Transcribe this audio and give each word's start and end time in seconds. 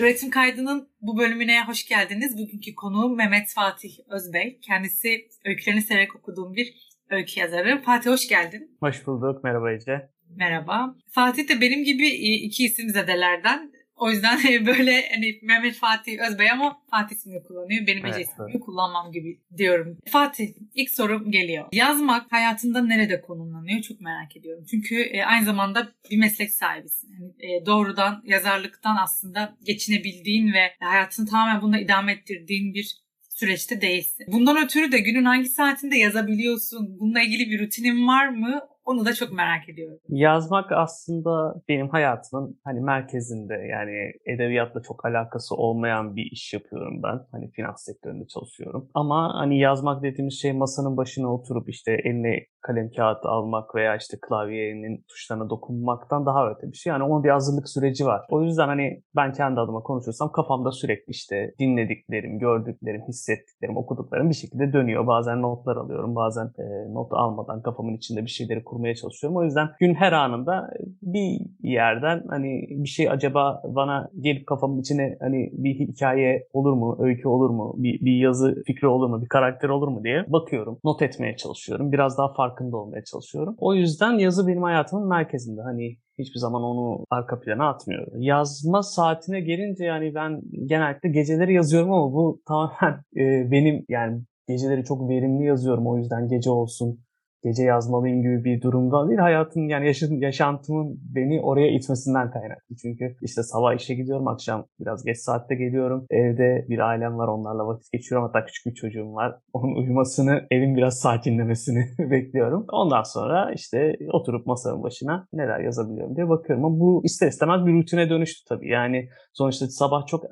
Üretim 0.00 0.30
Kaydı'nın 0.30 0.88
bu 1.00 1.18
bölümüne 1.18 1.64
hoş 1.64 1.88
geldiniz. 1.88 2.38
Bugünkü 2.38 2.74
konuğum 2.74 3.16
Mehmet 3.16 3.48
Fatih 3.54 3.98
Özbey. 4.08 4.58
Kendisi 4.62 5.28
öykülerini 5.44 5.82
severek 5.82 6.16
okuduğum 6.16 6.54
bir 6.54 6.74
öykü 7.10 7.40
yazarı. 7.40 7.82
Fatih 7.82 8.10
hoş 8.10 8.28
geldin. 8.28 8.76
Hoş 8.80 9.06
bulduk. 9.06 9.44
Merhaba 9.44 9.72
Ece. 9.72 10.10
Merhaba. 10.36 10.96
Fatih 11.10 11.48
de 11.48 11.60
benim 11.60 11.84
gibi 11.84 12.08
iki 12.08 12.64
isim 12.64 12.88
zedelerden. 12.88 13.72
O 14.00 14.10
yüzden 14.10 14.38
böyle 14.66 15.08
hani 15.14 15.38
Mehmet 15.42 15.76
Fatih 15.76 16.18
Özbey 16.30 16.50
ama 16.50 16.82
Fatih 16.90 17.16
ismini 17.16 17.42
kullanıyor. 17.42 17.86
Benim 17.86 18.06
Ece 18.06 18.16
evet, 18.16 18.28
ismini 18.28 18.50
evet. 18.50 18.60
kullanmam 18.60 19.12
gibi 19.12 19.40
diyorum. 19.56 19.98
Fatih 20.08 20.48
ilk 20.74 20.90
sorum 20.90 21.30
geliyor. 21.30 21.68
Yazmak 21.72 22.32
hayatında 22.32 22.82
nerede 22.82 23.20
konumlanıyor 23.20 23.80
çok 23.82 24.00
merak 24.00 24.36
ediyorum. 24.36 24.64
Çünkü 24.70 25.00
e, 25.00 25.24
aynı 25.24 25.46
zamanda 25.46 25.88
bir 26.10 26.18
meslek 26.18 26.50
sahibisin. 26.50 27.08
Yani, 27.12 27.32
e, 27.38 27.66
doğrudan 27.66 28.22
yazarlıktan 28.26 28.96
aslında 28.96 29.56
geçinebildiğin 29.64 30.52
ve 30.52 30.72
hayatını 30.80 31.26
tamamen 31.26 31.62
bununla 31.62 31.78
idame 31.78 32.12
ettirdiğin 32.12 32.74
bir 32.74 33.00
süreçte 33.28 33.80
değilsin. 33.80 34.26
Bundan 34.32 34.64
ötürü 34.64 34.92
de 34.92 34.98
günün 34.98 35.24
hangi 35.24 35.48
saatinde 35.48 35.96
yazabiliyorsun? 35.96 37.00
Bununla 37.00 37.22
ilgili 37.22 37.50
bir 37.50 37.60
rutinin 37.60 38.06
var 38.06 38.28
mı? 38.28 38.60
Onu 38.84 39.04
da 39.04 39.14
çok 39.14 39.32
merak 39.32 39.68
ediyorum. 39.68 39.98
Yazmak 40.08 40.72
aslında 40.72 41.54
benim 41.68 41.88
hayatımın 41.88 42.60
hani 42.64 42.80
merkezinde 42.80 43.54
yani 43.54 44.12
edebiyatla 44.34 44.82
çok 44.82 45.04
alakası 45.04 45.54
olmayan 45.54 46.16
bir 46.16 46.30
iş 46.32 46.52
yapıyorum 46.52 47.02
ben. 47.02 47.20
Hani 47.32 47.50
finans 47.50 47.84
sektöründe 47.84 48.26
çalışıyorum. 48.26 48.90
Ama 48.94 49.34
hani 49.34 49.58
yazmak 49.58 50.02
dediğimiz 50.02 50.40
şey 50.40 50.52
masanın 50.52 50.96
başına 50.96 51.34
oturup 51.34 51.68
işte 51.68 51.92
eline 51.92 52.46
kalem 52.62 52.90
kağıt 52.96 53.26
almak 53.26 53.74
veya 53.74 53.96
işte 53.96 54.16
klavyenin 54.28 55.04
tuşlarına 55.08 55.50
dokunmaktan 55.50 56.26
daha 56.26 56.50
öte 56.50 56.72
bir 56.72 56.76
şey. 56.76 56.90
Yani 56.90 57.02
onun 57.02 57.24
bir 57.24 57.28
hazırlık 57.28 57.68
süreci 57.68 58.06
var. 58.06 58.20
O 58.28 58.42
yüzden 58.42 58.68
hani 58.68 59.02
ben 59.16 59.32
kendi 59.32 59.60
adıma 59.60 59.80
konuşuyorsam 59.80 60.32
kafamda 60.32 60.72
sürekli 60.72 61.10
işte 61.10 61.54
dinlediklerim, 61.58 62.38
gördüklerim, 62.38 63.02
hissettiklerim, 63.08 63.76
okuduklarım 63.76 64.30
bir 64.30 64.34
şekilde 64.34 64.72
dönüyor. 64.72 65.06
Bazen 65.06 65.42
notlar 65.42 65.76
alıyorum, 65.76 66.14
bazen 66.14 66.44
e, 66.44 66.94
not 66.94 67.12
almadan 67.12 67.62
kafamın 67.62 67.94
içinde 67.96 68.22
bir 68.22 68.30
şeyleri 68.30 68.64
kurmaya 68.64 68.94
çalışıyorum. 68.94 69.36
O 69.36 69.44
yüzden 69.44 69.68
gün 69.80 69.94
her 69.94 70.12
anında 70.12 70.70
bir 71.02 71.40
yerden 71.62 72.22
hani 72.28 72.66
bir 72.70 72.88
şey 72.88 73.10
acaba 73.10 73.62
bana 73.64 74.10
gelip 74.20 74.46
kafamın 74.46 74.80
içine 74.80 75.16
hani 75.20 75.50
bir 75.52 75.74
hikaye 75.74 76.48
olur 76.52 76.72
mu, 76.72 76.96
öykü 77.00 77.28
olur 77.28 77.50
mu, 77.50 77.74
bir, 77.76 78.00
bir 78.00 78.12
yazı 78.12 78.62
fikri 78.66 78.88
olur 78.88 79.08
mu, 79.08 79.22
bir 79.22 79.28
karakter 79.28 79.68
olur 79.68 79.88
mu 79.88 80.04
diye 80.04 80.24
bakıyorum. 80.28 80.78
Not 80.84 81.02
etmeye 81.02 81.36
çalışıyorum. 81.36 81.92
Biraz 81.92 82.18
daha 82.18 82.32
farkında 82.50 82.76
olmaya 82.76 83.04
çalışıyorum. 83.04 83.54
O 83.58 83.74
yüzden 83.74 84.12
yazı 84.12 84.46
benim 84.46 84.62
hayatımın 84.62 85.08
merkezinde. 85.08 85.62
Hani 85.62 85.96
hiçbir 86.18 86.38
zaman 86.40 86.62
onu 86.62 87.04
arka 87.10 87.40
plana 87.40 87.68
atmıyorum. 87.68 88.12
Yazma 88.20 88.82
saatine 88.82 89.40
gelince 89.40 89.84
yani 89.84 90.14
ben 90.14 90.40
genellikle 90.66 91.08
geceleri 91.08 91.54
yazıyorum 91.54 91.92
ama 91.92 92.12
bu 92.12 92.40
tamamen 92.48 93.02
e, 93.16 93.50
benim 93.50 93.84
yani 93.88 94.22
geceleri 94.48 94.84
çok 94.84 95.08
verimli 95.08 95.44
yazıyorum. 95.44 95.86
O 95.86 95.96
yüzden 95.96 96.28
gece 96.28 96.50
olsun, 96.50 97.00
gece 97.44 97.62
yazmalıyım 97.64 98.22
gibi 98.22 98.44
bir 98.44 98.62
durumda 98.62 99.08
değil. 99.08 99.18
Hayatın 99.18 99.60
yani 99.60 99.86
yaşın, 99.86 100.20
yaşantımın 100.20 101.00
beni 101.14 101.40
oraya 101.40 101.70
itmesinden 101.70 102.30
kaynaklı. 102.30 102.76
Çünkü 102.82 103.16
işte 103.22 103.42
sabah 103.42 103.74
işe 103.74 103.94
gidiyorum, 103.94 104.28
akşam 104.28 104.66
biraz 104.80 105.04
geç 105.04 105.18
saatte 105.18 105.54
geliyorum. 105.54 106.06
Evde 106.10 106.66
bir 106.68 106.78
ailem 106.78 107.18
var, 107.18 107.28
onlarla 107.28 107.66
vakit 107.66 107.92
geçiriyorum. 107.92 108.28
Hatta 108.28 108.46
küçük 108.46 108.66
bir 108.66 108.74
çocuğum 108.74 109.14
var. 109.14 109.36
Onun 109.52 109.74
uyumasını, 109.76 110.46
evin 110.50 110.76
biraz 110.76 110.98
sakinlemesini 110.98 111.84
bekliyorum. 112.10 112.66
Ondan 112.72 113.02
sonra 113.02 113.52
işte 113.54 113.96
oturup 114.12 114.46
masanın 114.46 114.82
başına 114.82 115.26
neler 115.32 115.60
yazabiliyorum 115.60 116.16
diye 116.16 116.28
bakıyorum. 116.28 116.64
Ama 116.64 116.80
bu 116.80 117.00
ister 117.04 117.28
istemez 117.28 117.66
bir 117.66 117.72
rutine 117.72 118.10
dönüştü 118.10 118.48
tabii. 118.48 118.68
Yani 118.68 119.08
sonuçta 119.32 119.66
sabah 119.66 120.06
çok 120.06 120.24
e, 120.24 120.28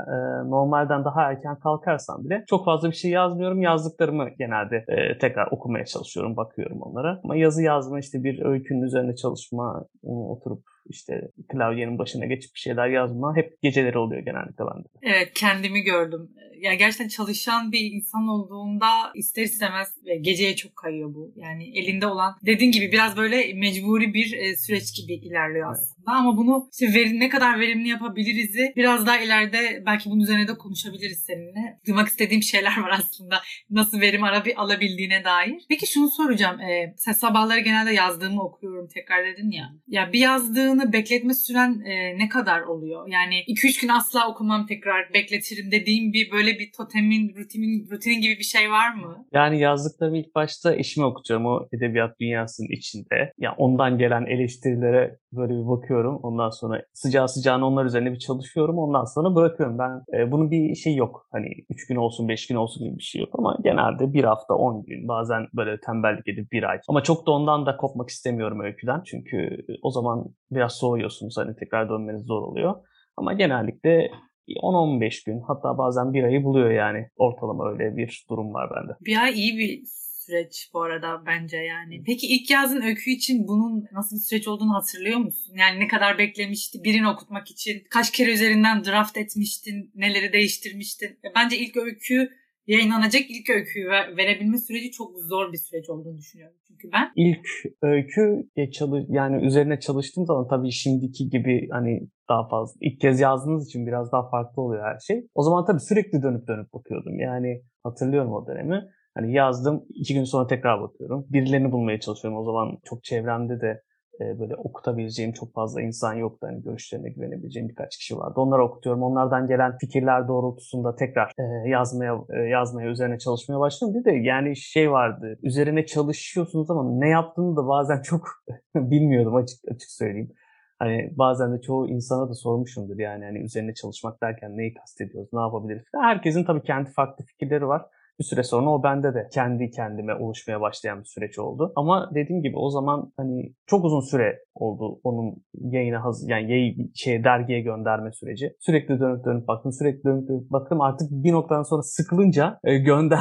normalden 0.50 1.04
daha 1.04 1.22
erken 1.22 1.58
kalkarsam 1.58 2.24
bile 2.24 2.44
çok 2.48 2.64
fazla 2.64 2.90
bir 2.90 2.96
şey 2.96 3.10
yazmıyorum. 3.10 3.62
Yazdıklarımı 3.62 4.28
genelde 4.38 4.84
e, 4.88 5.18
tekrar 5.18 5.48
okumaya 5.50 5.84
çalışıyorum, 5.84 6.36
bakıyorum 6.36 6.82
onlara 6.82 6.97
onlara. 6.98 7.20
Ama 7.24 7.36
yazı 7.36 7.62
yazma 7.62 8.00
işte 8.00 8.24
bir 8.24 8.44
öykünün 8.44 8.82
üzerine 8.82 9.16
çalışma, 9.16 9.86
oturup 10.02 10.62
işte 10.88 11.30
klavyenin 11.48 11.98
başına 11.98 12.26
geçip 12.26 12.54
bir 12.54 12.60
şeyler 12.60 12.88
yazma 12.88 13.36
hep 13.36 13.62
geceleri 13.62 13.98
oluyor 13.98 14.22
genellikle 14.22 14.64
bende. 14.74 14.88
Evet 15.02 15.32
kendimi 15.34 15.80
gördüm. 15.80 16.30
Ya 16.60 16.74
gerçekten 16.74 17.08
çalışan 17.08 17.72
bir 17.72 17.80
insan 17.80 18.28
olduğunda 18.28 18.86
ister 19.14 19.42
istemez 19.42 19.94
geceye 20.20 20.56
çok 20.56 20.76
kayıyor 20.76 21.14
bu. 21.14 21.32
Yani 21.36 21.78
elinde 21.78 22.06
olan 22.06 22.36
dediğin 22.46 22.72
gibi 22.72 22.92
biraz 22.92 23.16
böyle 23.16 23.54
mecburi 23.54 24.14
bir 24.14 24.32
e, 24.32 24.56
süreç 24.56 24.96
gibi 24.96 25.14
ilerliyor 25.14 25.70
aslında. 25.72 26.12
Ama 26.12 26.36
bunu 26.36 26.68
işte 26.72 26.94
veri, 26.94 27.20
ne 27.20 27.28
kadar 27.28 27.60
verimli 27.60 27.88
yapabiliriz'i 27.88 28.72
biraz 28.76 29.06
daha 29.06 29.18
ileride 29.18 29.82
belki 29.86 30.10
bunun 30.10 30.20
üzerine 30.20 30.48
de 30.48 30.58
konuşabiliriz 30.58 31.18
seninle. 31.18 31.80
Duymak 31.86 32.08
istediğim 32.08 32.42
şeyler 32.42 32.80
var 32.80 32.90
aslında. 32.98 33.42
Nasıl 33.70 34.00
verim 34.00 34.22
alabildiğine 34.56 35.24
dair. 35.24 35.54
Peki 35.68 35.86
şunu 35.86 36.10
soracağım. 36.10 36.60
Ee, 36.60 36.94
sen 36.96 37.12
sabahları 37.12 37.60
genelde 37.60 37.92
yazdığımı 37.92 38.42
okuyorum 38.42 38.88
tekrar 38.94 39.26
dedin 39.26 39.50
ya. 39.50 39.64
Ya 39.88 40.12
bir 40.12 40.18
yazdığını 40.18 40.92
bekletme 40.92 41.34
süren 41.34 41.80
e, 41.80 42.18
ne 42.18 42.28
kadar 42.28 42.60
oluyor? 42.60 43.08
Yani 43.08 43.34
2-3 43.48 43.80
gün 43.80 43.88
asla 43.88 44.28
okumam 44.28 44.66
tekrar 44.66 45.14
bekletirim 45.14 45.70
dediğim 45.70 46.12
bir 46.12 46.30
böyle 46.30 46.47
bir 46.58 46.72
totemin, 46.76 47.34
rutinin, 47.36 47.90
rutinin 47.90 48.20
gibi 48.20 48.38
bir 48.38 48.44
şey 48.44 48.70
var 48.70 48.94
mı? 48.94 49.26
Yani 49.32 49.60
yazdıklarımı 49.60 50.18
ilk 50.18 50.34
başta 50.34 50.74
eşime 50.74 51.06
okutuyorum 51.06 51.46
o 51.46 51.68
edebiyat 51.72 52.20
dünyasının 52.20 52.68
içinde. 52.68 53.14
Ya 53.14 53.32
yani 53.38 53.54
ondan 53.58 53.98
gelen 53.98 54.26
eleştirilere 54.26 55.18
böyle 55.32 55.52
bir 55.52 55.68
bakıyorum. 55.68 56.16
Ondan 56.22 56.50
sonra 56.50 56.82
sıcağı 56.92 57.28
sıcağına 57.28 57.66
onlar 57.66 57.84
üzerine 57.84 58.12
bir 58.12 58.18
çalışıyorum. 58.18 58.78
Ondan 58.78 59.04
sonra 59.04 59.34
bırakıyorum. 59.34 59.78
Ben 59.78 60.18
e, 60.18 60.32
bunun 60.32 60.50
bir 60.50 60.74
şey 60.74 60.94
yok. 60.94 61.28
Hani 61.32 61.48
3 61.70 61.86
gün 61.86 61.96
olsun 61.96 62.28
5 62.28 62.46
gün 62.46 62.56
olsun 62.56 62.84
gibi 62.84 62.98
bir 62.98 63.02
şey 63.02 63.20
yok 63.20 63.30
ama 63.32 63.58
genelde 63.64 64.12
bir 64.12 64.24
hafta 64.24 64.54
10 64.54 64.84
gün 64.84 65.08
bazen 65.08 65.46
böyle 65.54 65.80
tembellik 65.80 66.28
edip 66.28 66.52
bir 66.52 66.62
ay. 66.62 66.78
Ama 66.88 67.02
çok 67.02 67.26
da 67.26 67.30
ondan 67.30 67.66
da 67.66 67.76
kopmak 67.76 68.08
istemiyorum 68.08 68.60
öyküden. 68.60 69.02
Çünkü 69.06 69.66
o 69.82 69.90
zaman 69.90 70.24
biraz 70.50 70.72
soğuyorsunuz. 70.72 71.36
Hani 71.36 71.56
tekrar 71.56 71.88
dönmeniz 71.88 72.22
zor 72.22 72.42
oluyor. 72.42 72.74
Ama 73.16 73.32
genellikle 73.32 74.10
10-15 74.56 75.26
gün 75.26 75.40
hatta 75.40 75.78
bazen 75.78 76.12
bir 76.12 76.22
ayı 76.22 76.44
buluyor 76.44 76.70
yani 76.70 77.08
ortalama 77.16 77.70
öyle 77.70 77.96
bir 77.96 78.26
durum 78.30 78.54
var 78.54 78.70
bende. 78.76 78.92
Bir 79.00 79.22
ay 79.22 79.32
iyi 79.32 79.58
bir 79.58 79.82
süreç 80.28 80.70
bu 80.74 80.82
arada 80.82 81.22
bence 81.26 81.56
yani. 81.56 82.02
Peki 82.06 82.26
ilk 82.26 82.50
yazdığın 82.50 82.82
öykü 82.82 83.10
için 83.10 83.48
bunun 83.48 83.84
nasıl 83.92 84.16
bir 84.16 84.20
süreç 84.20 84.48
olduğunu 84.48 84.74
hatırlıyor 84.74 85.18
musun? 85.18 85.54
Yani 85.58 85.80
ne 85.80 85.88
kadar 85.88 86.18
beklemişti 86.18 86.84
birini 86.84 87.08
okutmak 87.08 87.50
için? 87.50 87.82
Kaç 87.90 88.10
kere 88.10 88.32
üzerinden 88.32 88.84
draft 88.84 89.16
etmiştin? 89.16 89.90
Neleri 89.94 90.32
değiştirmiştin? 90.32 91.18
Bence 91.36 91.58
ilk 91.58 91.76
öykü 91.76 92.30
yayınlanacak 92.68 93.22
ilk 93.28 93.50
öyküyü 93.50 93.88
verebilme 93.90 94.58
süreci 94.58 94.90
çok 94.90 95.18
zor 95.18 95.52
bir 95.52 95.58
süreç 95.58 95.90
olduğunu 95.90 96.18
düşünüyorum. 96.18 96.56
Çünkü 96.68 96.88
ben 96.92 97.12
ilk 97.16 97.46
öykü 97.82 98.48
çalış 98.72 99.04
yani 99.08 99.46
üzerine 99.46 99.80
çalıştığım 99.80 100.26
zaman 100.26 100.48
tabii 100.48 100.70
şimdiki 100.70 101.28
gibi 101.28 101.68
hani 101.72 102.08
daha 102.28 102.48
fazla 102.48 102.78
ilk 102.80 103.00
kez 103.00 103.20
yazdığınız 103.20 103.66
için 103.68 103.86
biraz 103.86 104.12
daha 104.12 104.30
farklı 104.30 104.62
oluyor 104.62 104.84
her 104.84 104.98
şey. 104.98 105.26
O 105.34 105.42
zaman 105.42 105.64
tabii 105.64 105.80
sürekli 105.80 106.22
dönüp 106.22 106.48
dönüp 106.48 106.72
bakıyordum. 106.72 107.20
Yani 107.20 107.62
hatırlıyorum 107.82 108.32
o 108.32 108.46
dönemi. 108.46 108.82
Hani 109.14 109.32
yazdım, 109.32 109.84
iki 109.94 110.14
gün 110.14 110.24
sonra 110.24 110.46
tekrar 110.46 110.82
bakıyorum. 110.82 111.26
Birilerini 111.28 111.72
bulmaya 111.72 112.00
çalışıyorum. 112.00 112.40
O 112.40 112.44
zaman 112.44 112.78
çok 112.84 113.04
çevremde 113.04 113.60
de 113.60 113.82
e, 114.20 114.38
böyle 114.40 114.56
okutabileceğim 114.56 115.32
çok 115.32 115.54
fazla 115.54 115.82
insan 115.82 116.14
yoktu. 116.14 116.46
Hani 116.50 116.62
görüşlerine 116.62 117.10
güvenebileceğim 117.10 117.68
birkaç 117.68 117.96
kişi 117.96 118.16
vardı. 118.16 118.40
Onları 118.40 118.64
okutuyorum. 118.64 119.02
Onlardan 119.02 119.46
gelen 119.46 119.78
fikirler 119.78 120.28
doğrultusunda 120.28 120.96
tekrar 120.96 121.32
e, 121.38 121.68
yazmaya 121.68 122.24
e, 122.30 122.38
yazmaya 122.38 122.90
üzerine 122.90 123.18
çalışmaya 123.18 123.60
başladım. 123.60 123.94
Bir 123.94 124.04
de 124.04 124.12
yani 124.12 124.56
şey 124.56 124.90
vardı. 124.90 125.38
Üzerine 125.42 125.86
çalışıyorsunuz 125.86 126.70
ama 126.70 126.90
ne 126.92 127.08
yaptığını 127.08 127.56
da 127.56 127.68
bazen 127.68 128.02
çok 128.02 128.28
bilmiyordum 128.74 129.34
açık 129.34 129.58
açık 129.70 129.90
söyleyeyim. 129.90 130.32
Hani 130.78 131.10
bazen 131.16 131.52
de 131.56 131.60
çoğu 131.60 131.88
insana 131.88 132.28
da 132.28 132.34
sormuşumdur 132.34 132.98
yani 132.98 133.24
hani 133.24 133.38
üzerine 133.38 133.74
çalışmak 133.74 134.22
derken 134.22 134.56
neyi 134.56 134.74
kastediyoruz, 134.74 135.28
ne 135.32 135.40
yapabiliriz? 135.40 135.82
Herkesin 135.94 136.44
tabii 136.44 136.62
kendi 136.62 136.90
farklı 136.90 137.24
fikirleri 137.24 137.68
var. 137.68 137.82
Bir 138.18 138.24
süre 138.24 138.42
sonra 138.42 138.70
o 138.70 138.82
bende 138.82 139.14
de 139.14 139.28
kendi 139.32 139.70
kendime 139.70 140.14
oluşmaya 140.14 140.60
başlayan 140.60 141.00
bir 141.00 141.04
süreç 141.04 141.38
oldu. 141.38 141.72
Ama 141.76 142.10
dediğim 142.14 142.42
gibi 142.42 142.56
o 142.56 142.70
zaman 142.70 143.12
hani 143.16 143.54
çok 143.66 143.84
uzun 143.84 144.00
süre 144.00 144.38
oldu 144.54 145.00
onun 145.04 145.34
yayına 145.54 146.04
hazır 146.04 146.28
yani 146.30 146.50
yayı 146.50 146.74
şey 146.94 147.24
dergiye 147.24 147.60
gönderme 147.60 148.12
süreci. 148.12 148.56
Sürekli 148.60 149.00
dönüp 149.00 149.24
dönüp 149.24 149.48
baktım, 149.48 149.72
sürekli 149.72 150.04
dönüp 150.04 150.28
dönüp 150.28 150.50
baktım. 150.50 150.80
Artık 150.80 151.08
bir 151.10 151.32
noktadan 151.32 151.62
sonra 151.62 151.82
sıkılınca 151.82 152.58
e, 152.64 152.78
gönder 152.78 153.20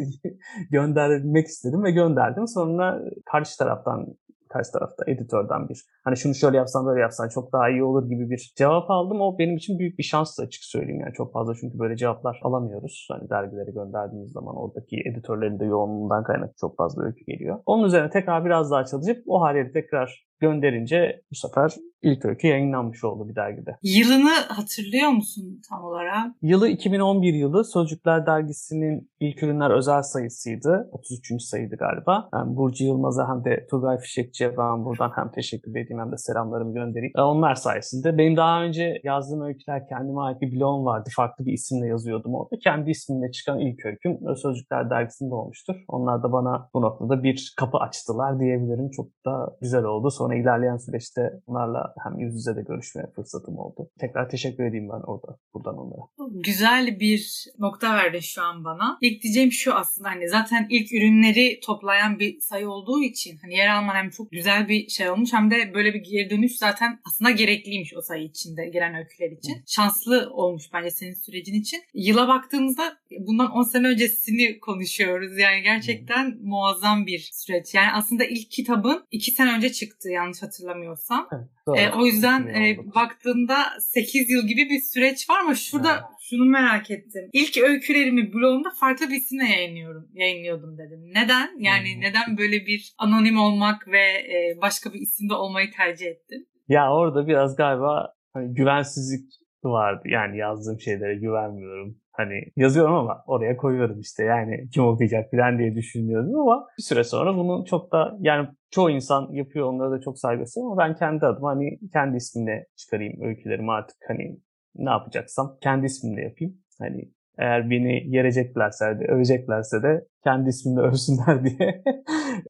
göndermek 0.70 1.46
istedim 1.46 1.84
ve 1.84 1.90
gönderdim. 1.90 2.48
Sonra 2.48 3.00
karşı 3.32 3.58
taraftan 3.58 4.06
karşı 4.48 4.72
tarafta 4.72 5.04
editörden 5.06 5.68
bir 5.68 5.84
hani 6.04 6.16
şunu 6.16 6.34
şöyle 6.34 6.56
yapsan 6.56 6.86
böyle 6.86 7.00
yapsan 7.00 7.28
çok 7.28 7.52
daha 7.52 7.68
iyi 7.68 7.84
olur 7.84 8.08
gibi 8.08 8.30
bir 8.30 8.52
cevap 8.56 8.90
aldım. 8.90 9.20
O 9.20 9.38
benim 9.38 9.56
için 9.56 9.78
büyük 9.78 9.98
bir 9.98 10.04
şans 10.04 10.40
açık 10.40 10.64
söyleyeyim. 10.64 11.00
Yani 11.00 11.12
çok 11.12 11.32
fazla 11.32 11.54
çünkü 11.60 11.78
böyle 11.78 11.96
cevaplar 11.96 12.40
alamıyoruz. 12.42 13.08
Hani 13.10 13.30
dergileri 13.30 13.72
gönderdiğimiz 13.72 14.32
zaman 14.32 14.56
oradaki 14.56 14.96
editörlerin 14.96 15.60
de 15.60 15.64
yoğunluğundan 15.64 16.24
kaynaklı 16.24 16.54
çok 16.60 16.76
fazla 16.76 17.04
öykü 17.04 17.24
geliyor. 17.24 17.58
Onun 17.66 17.86
üzerine 17.86 18.10
tekrar 18.10 18.44
biraz 18.44 18.70
daha 18.70 18.84
çalışıp 18.84 19.22
o 19.26 19.40
haliyle 19.40 19.72
tekrar 19.72 20.28
gönderince 20.40 21.22
bu 21.30 21.34
sefer 21.34 21.74
ilk 22.02 22.24
öykü 22.24 22.46
yayınlanmış 22.46 23.04
oldu 23.04 23.28
bir 23.28 23.36
dergide. 23.36 23.76
Yılını 23.82 24.34
hatırlıyor 24.48 25.10
musun 25.10 25.60
tam 25.70 25.84
olarak? 25.84 26.26
Yılı 26.42 26.68
2011 26.68 27.34
yılı 27.34 27.64
Sözcükler 27.64 28.26
Dergisi'nin 28.26 29.10
ilk 29.20 29.42
ürünler 29.42 29.70
özel 29.70 30.02
sayısıydı. 30.02 30.88
33. 30.92 31.42
sayıydı 31.42 31.76
galiba. 31.76 32.28
Hem 32.32 32.56
Burcu 32.56 32.84
Yılmaz'a 32.84 33.28
hem 33.28 33.44
de 33.44 33.66
Turgay 33.70 33.98
Fişekçi'ye 33.98 34.50
ben 34.56 34.84
buradan 34.84 35.12
hem 35.14 35.30
teşekkür 35.30 35.70
edeyim 35.70 35.98
hem 35.98 36.12
de 36.12 36.16
selamlarımı 36.16 36.74
göndereyim. 36.74 37.12
E, 37.16 37.20
onlar 37.20 37.54
sayesinde 37.54 38.18
benim 38.18 38.36
daha 38.36 38.62
önce 38.62 39.00
yazdığım 39.04 39.42
öyküler 39.42 39.88
kendime 39.88 40.20
ait 40.20 40.40
bir 40.40 40.52
blogum 40.52 40.84
vardı. 40.84 41.10
Farklı 41.16 41.46
bir 41.46 41.52
isimle 41.52 41.86
yazıyordum 41.86 42.34
orada. 42.34 42.56
Kendi 42.64 42.90
ismimle 42.90 43.32
çıkan 43.32 43.58
ilk 43.58 43.86
öyküm 43.86 44.18
Sözcükler 44.36 44.90
Dergisi'nde 44.90 45.34
olmuştur. 45.34 45.74
Onlar 45.88 46.22
da 46.22 46.32
bana 46.32 46.68
bu 46.74 46.82
noktada 46.82 47.22
bir 47.22 47.54
kapı 47.56 47.78
açtılar 47.78 48.40
diyebilirim. 48.40 48.90
Çok 48.90 49.06
da 49.26 49.56
güzel 49.60 49.84
oldu. 49.84 50.10
Sonra 50.10 50.34
ilerleyen 50.34 50.76
süreçte 50.76 51.40
onlarla 51.46 51.87
hem 52.04 52.18
yüz 52.18 52.34
yüze 52.34 52.56
de 52.56 52.62
görüşme 52.68 53.02
fırsatım 53.16 53.58
oldu. 53.58 53.90
Tekrar 54.00 54.30
teşekkür 54.30 54.64
edeyim 54.64 54.88
ben 54.88 55.02
orada 55.12 55.38
buradan 55.54 55.78
onlara. 55.78 56.32
Güzel 56.44 57.00
bir 57.00 57.46
nokta 57.58 57.94
verdin 57.94 58.20
şu 58.20 58.42
an 58.42 58.64
bana. 58.64 58.98
İlk 59.00 59.22
diyeceğim 59.22 59.52
şu 59.52 59.74
aslında 59.74 60.08
hani 60.08 60.28
zaten 60.28 60.66
ilk 60.70 60.92
ürünleri 60.92 61.60
toplayan 61.60 62.18
bir 62.18 62.40
sayı 62.40 62.70
olduğu 62.70 63.02
için 63.02 63.38
hani 63.42 63.54
yer 63.54 63.68
alman 63.68 63.94
hem 63.94 64.10
çok 64.10 64.30
güzel 64.30 64.68
bir 64.68 64.88
şey 64.88 65.10
olmuş 65.10 65.32
hem 65.32 65.50
de 65.50 65.74
böyle 65.74 65.94
bir 65.94 66.02
geri 66.02 66.30
dönüş 66.30 66.58
zaten 66.58 67.00
aslında 67.06 67.30
gerekliymiş 67.30 67.94
o 67.96 68.02
sayı 68.02 68.24
içinde 68.24 68.68
gelen 68.68 68.94
öyküler 68.94 69.30
için. 69.30 69.54
Hı. 69.54 69.62
Şanslı 69.66 70.30
olmuş 70.30 70.64
bence 70.72 70.90
senin 70.90 71.14
sürecin 71.14 71.54
için. 71.54 71.82
Yıla 71.94 72.28
baktığımızda 72.28 72.98
bundan 73.20 73.50
10 73.50 73.62
sene 73.62 73.86
öncesini 73.86 74.60
konuşuyoruz. 74.60 75.38
Yani 75.38 75.62
gerçekten 75.62 76.30
Hı. 76.30 76.36
muazzam 76.42 77.06
bir 77.06 77.30
süreç. 77.32 77.74
Yani 77.74 77.92
aslında 77.92 78.24
ilk 78.24 78.50
kitabın 78.50 79.04
2 79.10 79.30
sene 79.30 79.52
önce 79.56 79.72
çıktı 79.72 80.10
yanlış 80.10 80.42
hatırlamıyorsam. 80.42 81.28
E, 81.76 81.90
o 81.90 82.06
yüzden 82.06 82.46
e, 82.46 82.76
baktığında 82.94 83.56
8 83.80 84.30
yıl 84.30 84.46
gibi 84.46 84.70
bir 84.70 84.80
süreç 84.80 85.30
var 85.30 85.40
ama 85.40 85.54
şurada 85.54 85.92
ha. 85.92 86.10
şunu 86.20 86.44
merak 86.44 86.90
ettim. 86.90 87.30
İlk 87.32 87.58
öykülerimi 87.58 88.32
blogumda 88.32 88.70
farklı 88.80 89.08
bir 89.08 89.14
isimle 89.14 89.44
yayınlıyorum, 89.44 90.08
yayınlıyordum 90.12 90.78
dedim. 90.78 91.00
Neden? 91.14 91.50
Yani 91.58 91.94
hmm. 91.94 92.00
neden 92.00 92.38
böyle 92.38 92.66
bir 92.66 92.94
anonim 92.98 93.38
olmak 93.38 93.88
ve 93.88 94.04
e, 94.08 94.58
başka 94.62 94.92
bir 94.92 95.00
isimde 95.00 95.34
olmayı 95.34 95.70
tercih 95.70 96.06
ettin? 96.06 96.48
Ya 96.68 96.92
orada 96.92 97.26
biraz 97.26 97.56
galiba 97.56 98.14
hani 98.32 98.54
güvensizlik 98.54 99.24
vardı. 99.64 100.02
Yani 100.04 100.38
yazdığım 100.38 100.80
şeylere 100.80 101.14
güvenmiyorum. 101.14 102.00
Hani 102.18 102.44
yazıyorum 102.56 102.94
ama 102.94 103.22
oraya 103.26 103.56
koyuyorum 103.56 104.00
işte 104.00 104.24
yani 104.24 104.68
kim 104.74 104.84
okuyacak 104.84 105.30
falan 105.30 105.58
diye 105.58 105.74
düşünüyordum 105.74 106.40
ama 106.40 106.66
bir 106.78 106.82
süre 106.82 107.04
sonra 107.04 107.36
bunun 107.36 107.64
çok 107.64 107.92
da 107.92 108.16
yani 108.20 108.48
çoğu 108.70 108.90
insan 108.90 109.28
yapıyor 109.32 109.66
onlara 109.66 109.90
da 109.90 110.00
çok 110.00 110.18
saygısı 110.18 110.60
ama 110.60 110.78
ben 110.78 110.94
kendi 110.94 111.26
adıma 111.26 111.50
hani 111.50 111.78
kendi 111.92 112.16
ismimle 112.16 112.66
çıkarayım 112.76 113.22
öykülerimi 113.22 113.72
artık 113.72 113.96
hani 114.08 114.38
ne 114.76 114.90
yapacaksam 114.90 115.56
kendi 115.62 115.86
ismimle 115.86 116.22
yapayım. 116.22 116.58
Hani 116.78 117.12
eğer 117.38 117.70
beni 117.70 118.16
yereceklerse 118.16 119.00
de 119.00 119.04
öveceklerse 119.04 119.82
de 119.82 120.04
kendi 120.24 120.48
ismimle 120.48 120.80
övsünler 120.88 121.44
diye 121.44 121.82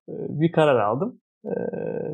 bir 0.08 0.52
karar 0.52 0.80
aldım 0.80 1.20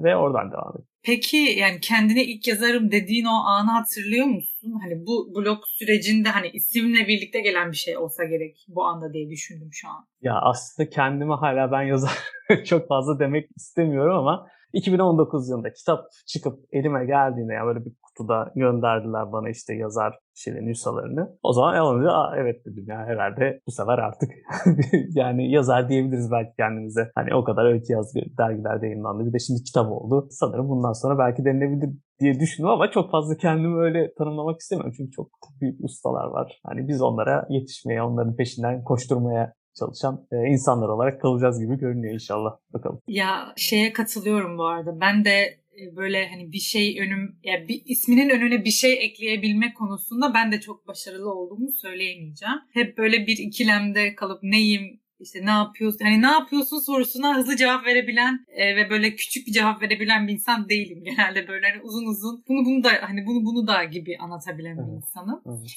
ve 0.04 0.16
oradan 0.16 0.52
devam 0.52 0.72
ettim. 0.78 0.88
Peki 1.04 1.36
yani 1.36 1.80
kendine 1.80 2.24
ilk 2.24 2.48
yazarım 2.48 2.90
dediğin 2.90 3.24
o 3.24 3.44
anı 3.46 3.70
hatırlıyor 3.70 4.26
musun? 4.26 4.80
Hani 4.82 5.06
bu 5.06 5.34
blog 5.34 5.58
sürecinde 5.66 6.28
hani 6.28 6.48
isimle 6.48 7.08
birlikte 7.08 7.40
gelen 7.40 7.72
bir 7.72 7.76
şey 7.76 7.96
olsa 7.96 8.24
gerek 8.24 8.66
bu 8.68 8.84
anda 8.84 9.12
diye 9.12 9.30
düşündüm 9.30 9.68
şu 9.72 9.88
an. 9.88 10.06
Ya 10.22 10.34
aslında 10.42 10.90
kendime 10.90 11.34
hala 11.34 11.72
ben 11.72 11.82
yazar 11.82 12.18
çok 12.64 12.88
fazla 12.88 13.18
demek 13.18 13.50
istemiyorum 13.56 14.16
ama 14.16 14.46
2019 14.74 15.48
yılında 15.50 15.72
kitap 15.72 16.00
çıkıp 16.26 16.58
elime 16.72 17.06
geldiğinde 17.06 17.52
ya 17.52 17.66
böyle 17.66 17.84
bir 17.84 17.92
kutuda 18.02 18.52
gönderdiler 18.56 19.32
bana 19.32 19.50
işte 19.50 19.74
yazar 19.74 20.18
şeylerin 20.34 20.66
nüshalarını. 20.66 21.38
O 21.42 21.52
zaman 21.52 21.76
alınca 21.76 22.10
Aa, 22.10 22.36
evet 22.36 22.66
dedim 22.66 22.84
ya 22.88 22.98
herhalde 22.98 23.60
bu 23.66 23.70
sefer 23.70 23.98
artık 23.98 24.30
yani 25.14 25.50
yazar 25.50 25.88
diyebiliriz 25.88 26.30
belki 26.32 26.52
kendimize. 26.56 27.10
Hani 27.14 27.34
o 27.34 27.44
kadar 27.44 27.64
öykü 27.64 27.92
yaz 27.92 28.14
dergilerde 28.38 28.86
yayınlandı. 28.86 29.26
Bir 29.26 29.32
de 29.32 29.38
şimdi 29.38 29.62
kitap 29.62 29.92
oldu. 29.92 30.26
Sanırım 30.30 30.68
bundan 30.68 30.92
sonra 30.92 31.18
belki 31.18 31.44
denilebilir 31.44 31.90
diye 32.20 32.40
düşündüm 32.40 32.70
ama 32.70 32.90
çok 32.90 33.10
fazla 33.10 33.36
kendimi 33.36 33.78
öyle 33.80 34.14
tanımlamak 34.18 34.60
istemiyorum. 34.60 34.94
Çünkü 34.96 35.10
çok 35.10 35.28
büyük 35.60 35.84
ustalar 35.84 36.24
var. 36.24 36.60
Hani 36.66 36.88
biz 36.88 37.02
onlara 37.02 37.46
yetişmeye, 37.50 38.02
onların 38.02 38.36
peşinden 38.36 38.84
koşturmaya 38.84 39.52
çalışan 39.78 40.26
e, 40.32 40.36
insanlar 40.36 40.88
olarak 40.88 41.20
kalacağız 41.20 41.60
gibi 41.60 41.78
görünüyor 41.78 42.14
inşallah. 42.14 42.50
Bakalım. 42.72 43.00
Ya 43.08 43.52
şeye 43.56 43.92
katılıyorum 43.92 44.58
bu 44.58 44.64
arada. 44.64 45.00
Ben 45.00 45.24
de 45.24 45.64
e, 45.80 45.96
böyle 45.96 46.28
hani 46.28 46.52
bir 46.52 46.58
şey 46.58 47.00
önüm 47.00 47.38
ya 47.42 47.54
yani 47.54 47.68
bir 47.68 47.82
isminin 47.86 48.30
önüne 48.30 48.64
bir 48.64 48.70
şey 48.70 49.04
ekleyebilme 49.04 49.74
konusunda 49.74 50.34
ben 50.34 50.52
de 50.52 50.60
çok 50.60 50.88
başarılı 50.88 51.34
olduğumu 51.34 51.72
söyleyemeyeceğim. 51.72 52.58
Hep 52.72 52.98
böyle 52.98 53.26
bir 53.26 53.38
ikilemde 53.38 54.14
kalıp 54.14 54.42
neyim 54.42 55.00
işte 55.20 55.46
ne 55.46 55.50
yapıyorsun 55.50 56.04
hani 56.04 56.22
ne 56.22 56.26
yapıyorsun 56.26 56.78
sorusuna 56.78 57.36
hızlı 57.36 57.56
cevap 57.56 57.86
verebilen 57.86 58.46
e, 58.48 58.76
ve 58.76 58.90
böyle 58.90 59.16
küçük 59.16 59.46
bir 59.46 59.52
cevap 59.52 59.82
verebilen 59.82 60.28
bir 60.28 60.32
insan 60.32 60.68
değilim 60.68 61.04
genelde 61.04 61.48
böyle 61.48 61.66
hani 61.68 61.82
uzun 61.82 62.06
uzun 62.06 62.44
bunu 62.48 62.64
bunu 62.64 62.84
da 62.84 62.90
hani 63.02 63.26
bunu 63.26 63.44
bunu 63.44 63.66
da 63.66 63.84
gibi 63.84 64.16
anlatabilen 64.18 64.76
bir 64.76 64.96
insanım. 64.96 65.42
Evet. 65.46 65.70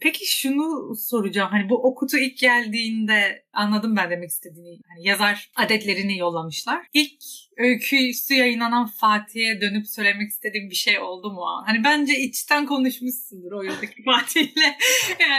Peki 0.00 0.26
şunu 0.26 0.94
soracağım. 0.96 1.48
Hani 1.50 1.68
bu 1.68 1.82
o 1.82 2.06
ilk 2.18 2.38
geldiğinde 2.38 3.44
anladım 3.52 3.96
ben 3.96 4.10
demek 4.10 4.30
istediğini. 4.30 4.78
Hani 4.88 5.08
yazar 5.08 5.50
adetlerini 5.56 6.18
yollamışlar. 6.18 6.86
İlk 6.92 7.22
öyküsü 7.56 8.34
yayınlanan 8.34 8.86
Fatih'e 8.86 9.60
dönüp 9.60 9.88
söylemek 9.88 10.28
istediğim 10.30 10.70
bir 10.70 10.74
şey 10.74 10.98
oldu 10.98 11.32
mu? 11.32 11.44
Hani 11.66 11.84
bence 11.84 12.18
içten 12.20 12.66
konuşmuşsundur 12.66 13.52
o 13.52 13.62
yıldaki 13.62 14.02
Fatih'le. 14.04 14.76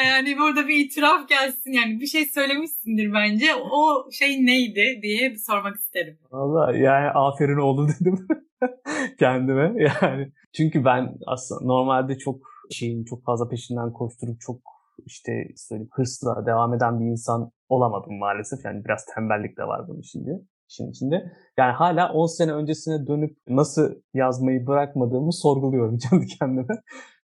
yani 0.05 0.37
burada 0.37 0.67
bir 0.67 0.85
itiraf 0.85 1.29
gelsin. 1.29 1.71
Yani 1.71 1.99
bir 1.99 2.07
şey 2.07 2.25
söylemişsindir 2.25 3.13
bence. 3.13 3.55
O 3.55 4.11
şey 4.11 4.45
neydi 4.45 4.99
diye 5.01 5.31
bir 5.31 5.39
sormak 5.47 5.75
isterim. 5.75 6.17
Valla 6.31 6.77
yani 6.77 7.09
aferin 7.09 7.57
oldu 7.57 7.87
dedim 7.99 8.27
kendime. 9.19 9.73
Yani 9.83 10.31
çünkü 10.53 10.85
ben 10.85 11.15
aslında 11.27 11.65
normalde 11.65 12.17
çok 12.17 12.54
şeyin 12.71 13.03
çok 13.03 13.23
fazla 13.23 13.47
peşinden 13.47 13.93
koşturup 13.93 14.41
çok 14.41 14.61
işte 15.05 15.47
söyleyeyim 15.55 15.89
hırsla 15.93 16.45
devam 16.45 16.73
eden 16.73 16.99
bir 16.99 17.05
insan 17.05 17.51
olamadım 17.69 18.17
maalesef. 18.19 18.65
Yani 18.65 18.85
biraz 18.85 19.05
tembellik 19.15 19.57
de 19.57 19.63
var 19.63 19.87
bunun 19.87 20.01
şimdi 20.01 20.41
işin 20.69 20.91
içinde. 20.91 21.31
Yani 21.57 21.71
hala 21.71 22.13
10 22.13 22.25
sene 22.37 22.53
öncesine 22.53 23.07
dönüp 23.07 23.37
nasıl 23.47 23.95
yazmayı 24.13 24.67
bırakmadığımı 24.67 25.33
sorguluyorum 25.33 25.97
kendi 26.09 26.25
kendime. 26.27 26.81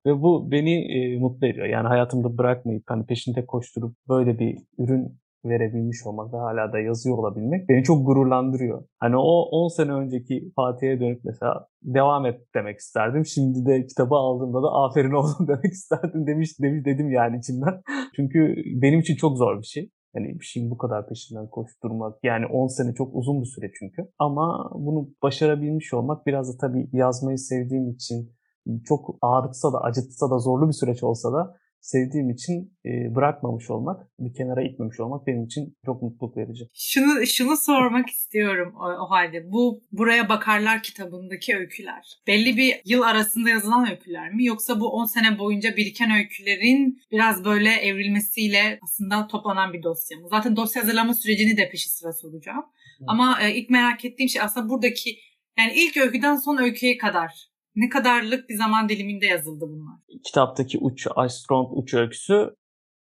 Ve 0.07 0.23
bu 0.23 0.51
beni 0.51 0.75
e, 0.99 1.19
mutlu 1.19 1.47
ediyor. 1.47 1.67
Yani 1.67 1.89
hayatımda 1.89 2.39
bırakmayıp 2.39 2.83
hani 2.87 3.07
peşinde 3.07 3.47
koşturup 3.47 3.97
böyle 4.09 4.39
bir 4.39 4.59
ürün 4.79 5.21
verebilmiş 5.45 6.07
olmak 6.07 6.35
ve 6.35 6.37
hala 6.37 6.73
da 6.73 6.79
yazıyor 6.79 7.19
olabilmek 7.19 7.69
beni 7.69 7.83
çok 7.83 8.07
gururlandırıyor. 8.07 8.85
Hani 8.99 9.17
o 9.17 9.43
10 9.51 9.69
sene 9.69 9.93
önceki 9.93 10.53
Fatih'e 10.57 11.01
dönüp 11.01 11.21
mesela 11.25 11.67
devam 11.83 12.27
et 12.27 12.41
demek 12.55 12.79
isterdim. 12.79 13.27
Şimdi 13.27 13.67
de 13.67 13.87
kitabı 13.87 14.15
aldığımda 14.15 14.63
da 14.63 14.69
aferin 14.73 15.13
oğlum 15.13 15.49
demek 15.49 15.73
isterdim 15.73 16.27
demiş, 16.27 16.51
demiş 16.61 16.85
dedim 16.85 17.11
yani 17.11 17.39
içimden. 17.39 17.83
Çünkü 18.17 18.55
benim 18.83 19.01
için 19.01 19.17
çok 19.17 19.39
zor 19.39 19.59
bir 19.59 19.67
şey. 19.67 19.91
Yani 20.15 20.41
bir 20.41 20.45
şeyin 20.45 20.71
bu 20.71 20.79
kadar 20.79 21.09
peşinden 21.09 21.49
koşturmak. 21.51 22.19
Yani 22.23 22.47
10 22.47 22.67
sene 22.67 22.95
çok 22.95 23.15
uzun 23.15 23.41
bir 23.41 23.47
süre 23.47 23.71
çünkü. 23.79 24.11
Ama 24.19 24.71
bunu 24.75 25.09
başarabilmiş 25.23 25.95
olmak 25.95 26.27
biraz 26.27 26.49
da 26.49 26.59
tabii 26.61 26.89
yazmayı 26.93 27.39
sevdiğim 27.39 27.91
için 27.91 28.33
çok 28.85 29.17
ağrıtsa 29.23 29.73
da 29.73 29.79
acıtsa 29.81 30.31
da 30.31 30.39
zorlu 30.39 30.69
bir 30.69 30.73
süreç 30.73 31.03
olsa 31.03 31.33
da 31.33 31.55
sevdiğim 31.81 32.31
için 32.31 32.73
e, 32.87 33.15
bırakmamış 33.15 33.71
olmak, 33.71 34.07
bir 34.19 34.35
kenara 34.35 34.63
itmemiş 34.63 35.01
olmak 35.01 35.27
benim 35.27 35.45
için 35.45 35.77
çok 35.85 36.03
mutluluk 36.03 36.37
verici. 36.37 36.65
Şunu 36.75 37.27
şunu 37.27 37.57
sormak 37.57 38.09
istiyorum 38.09 38.75
o, 38.77 38.85
o 38.85 39.11
halde. 39.11 39.53
Bu 39.53 39.83
Buraya 39.93 40.29
Bakarlar 40.29 40.83
kitabındaki 40.83 41.57
öyküler. 41.57 42.21
Belli 42.27 42.57
bir 42.57 42.81
yıl 42.85 43.03
arasında 43.03 43.51
yazılan 43.51 43.91
öyküler 43.91 44.33
mi? 44.33 44.45
Yoksa 44.45 44.81
bu 44.81 44.89
10 44.89 45.05
sene 45.05 45.39
boyunca 45.39 45.77
biriken 45.77 46.11
öykülerin 46.11 47.03
biraz 47.13 47.45
böyle 47.45 47.71
evrilmesiyle 47.71 48.79
aslında 48.83 49.27
toplanan 49.27 49.73
bir 49.73 49.83
dosya 49.83 50.19
mı? 50.19 50.29
Zaten 50.31 50.57
dosya 50.57 50.83
hazırlama 50.83 51.15
sürecini 51.15 51.57
de 51.57 51.69
peşi 51.71 51.91
sıra 51.91 52.13
soracağım. 52.13 52.65
Hı. 52.99 53.05
Ama 53.07 53.43
e, 53.43 53.55
ilk 53.55 53.71
merak 53.71 54.05
ettiğim 54.05 54.29
şey 54.29 54.43
aslında 54.43 54.69
buradaki 54.69 55.17
yani 55.59 55.73
ilk 55.75 55.97
öyküden 55.97 56.37
son 56.37 56.57
öyküye 56.57 56.99
kadar 56.99 57.50
ne 57.81 57.89
kadarlık 57.89 58.49
bir 58.49 58.55
zaman 58.55 58.89
diliminde 58.89 59.27
yazıldı 59.27 59.65
bunlar? 59.69 59.95
Kitaptaki 60.25 60.79
uç, 60.79 61.07
Astronaut 61.17 61.71
uç 61.75 61.95
öyküsü 61.95 62.57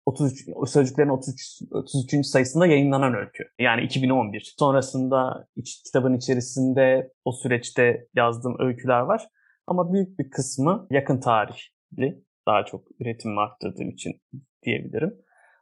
33, 0.06 0.46
Sözcüklerin 0.66 1.08
33, 1.08 1.62
33. 1.70 2.26
sayısında 2.26 2.66
yayınlanan 2.66 3.14
öykü. 3.14 3.44
Yani 3.58 3.82
2011. 3.84 4.54
Sonrasında 4.58 5.48
iç, 5.56 5.82
kitabın 5.86 6.14
içerisinde 6.14 7.12
o 7.24 7.32
süreçte 7.32 8.06
yazdığım 8.14 8.56
öyküler 8.58 9.00
var. 9.00 9.28
Ama 9.66 9.92
büyük 9.92 10.18
bir 10.18 10.30
kısmı 10.30 10.86
yakın 10.90 11.20
tarihli. 11.20 12.24
Daha 12.46 12.64
çok 12.64 12.84
üretim 13.00 13.38
arttırdığım 13.38 13.90
için 13.90 14.12
diyebilirim. 14.62 15.14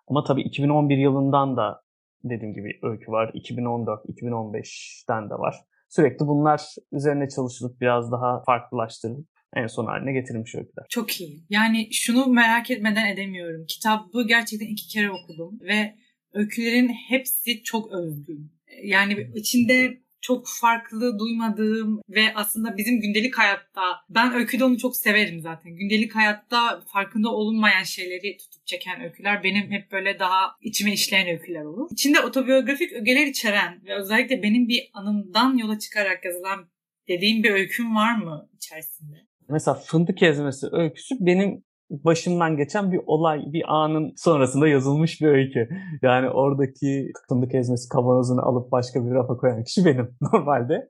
Ama 0.09 0.25
tabii 0.25 0.43
2011 0.43 0.99
yılından 0.99 1.57
da 1.57 1.83
dediğim 2.25 2.55
gibi 2.55 2.79
öykü 2.83 3.13
var. 3.13 3.31
2014, 3.35 4.05
2015'ten 4.05 5.31
de 5.31 5.35
var. 5.35 5.57
Sürekli 5.97 6.27
bunlar 6.27 6.63
üzerine 6.93 7.29
çalışılıp 7.29 7.81
biraz 7.81 8.13
daha 8.13 8.43
farklılaştırılıp 8.43 9.27
en 9.57 9.67
son 9.67 9.87
haline 9.87 10.13
getirilmiş 10.13 10.55
öyküler. 10.55 10.87
Çok 10.89 11.21
iyi. 11.21 11.45
Yani 11.51 11.89
şunu 11.93 12.27
merak 12.27 12.71
etmeden 12.71 13.07
edemiyorum. 13.07 13.67
Kitabı 13.69 14.27
gerçekten 14.27 14.67
iki 14.67 14.89
kere 14.89 15.11
okudum 15.11 15.61
ve 15.61 15.95
öykülerin 16.33 16.89
hepsi 17.09 17.63
çok 17.63 17.93
özgün. 17.93 18.53
Yani 18.85 19.31
içinde 19.35 20.04
çok 20.25 20.45
farklı 20.61 21.19
duymadığım 21.19 22.00
ve 22.09 22.35
aslında 22.35 22.76
bizim 22.76 23.00
gündelik 23.00 23.38
hayatta 23.38 23.83
ben 24.09 24.35
öyküde 24.35 24.64
onu 24.64 24.78
çok 24.78 24.97
severim 24.97 25.40
zaten. 25.40 25.76
Gündelik 25.76 26.16
hayatta 26.16 26.83
farkında 26.93 27.28
olunmayan 27.31 27.83
şeyleri 27.83 28.37
tutup 28.37 28.66
çeken 28.66 29.00
öyküler 29.00 29.45
benim 29.45 29.71
hep 29.71 29.93
böyle 29.93 30.19
daha 30.19 30.57
içime 30.62 30.93
işleyen 30.93 31.28
öyküler 31.28 31.64
olur. 31.64 31.88
İçinde 31.93 32.21
otobiyografik 32.21 32.93
ögeler 32.93 33.26
içeren 33.26 33.85
ve 33.85 33.95
özellikle 33.95 34.43
benim 34.43 34.69
bir 34.69 34.90
anımdan 34.93 35.57
yola 35.57 35.78
çıkarak 35.78 36.25
yazılan 36.25 36.69
dediğim 37.09 37.43
bir 37.43 37.50
öyküm 37.50 37.97
var 37.97 38.16
mı 38.16 38.49
içerisinde? 38.54 39.16
Mesela 39.49 39.75
fındık 39.75 40.23
ezmesi 40.23 40.66
öyküsü 40.73 41.14
benim 41.21 41.64
başımdan 41.91 42.57
geçen 42.57 42.93
bir 42.93 43.00
olay, 43.07 43.43
bir 43.53 43.62
anın 43.69 44.12
sonrasında 44.17 44.69
yazılmış 44.69 45.21
bir 45.21 45.29
öykü. 45.29 45.69
Yani 46.03 46.31
oradaki 46.31 47.12
fındık 47.29 47.55
ezmesi 47.55 47.88
kavanozunu 47.88 48.49
alıp 48.49 48.73
başka 48.73 49.07
bir 49.07 49.11
rafa 49.11 49.37
koyan 49.37 49.64
kişi 49.64 49.85
benim 49.85 50.09
normalde. 50.33 50.88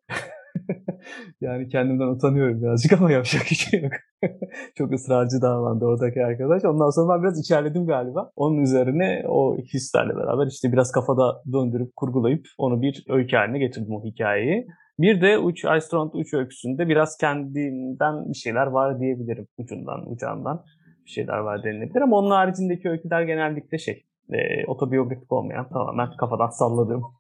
yani 1.41 1.69
kendimden 1.69 2.07
utanıyorum 2.07 2.63
birazcık 2.63 2.93
ama 2.93 3.13
yapacak 3.13 3.43
bir 3.51 3.57
şey 3.57 3.83
yok. 3.83 3.93
Çok 4.79 4.93
ısrarcı 4.93 5.43
davrandı 5.43 5.85
oradaki 5.85 6.25
arkadaş. 6.25 6.65
Ondan 6.65 6.91
sonra 6.91 7.15
ben 7.15 7.23
biraz 7.23 7.41
içerledim 7.41 7.87
galiba. 7.87 8.31
Onun 8.37 8.63
üzerine 8.63 9.25
o 9.29 9.57
hislerle 9.57 10.17
beraber 10.17 10.47
işte 10.47 10.73
biraz 10.73 10.93
kafada 10.93 11.43
döndürüp 11.53 11.97
kurgulayıp 11.97 12.47
onu 12.59 12.83
bir 12.83 13.05
öykü 13.09 13.37
haline 13.37 13.59
getirdim 13.59 13.95
o 13.95 14.05
hikayeyi. 14.05 14.67
Bir 14.99 15.21
de 15.21 15.39
uç 15.39 15.65
Ice 15.65 15.97
uç 15.97 16.35
öyküsünde 16.35 16.89
biraz 16.89 17.17
kendimden 17.17 18.29
bir 18.29 18.39
şeyler 18.39 18.67
var 18.67 19.01
diyebilirim 19.01 19.47
ucundan, 19.59 20.13
ucağından 20.13 20.65
bir 21.05 21.11
şeyler 21.11 21.39
var 21.39 21.65
denilebilir 21.65 22.01
ama 22.01 22.17
onun 22.17 22.31
haricindeki 22.31 22.89
öyküler 22.89 23.23
genellikle 23.23 23.79
şey 23.79 24.05
e, 24.33 24.67
otobiyografik 24.67 25.33
olmayan 25.33 25.69
tamamen 25.69 26.17
kafadan 26.17 26.51
salladığım 26.51 27.03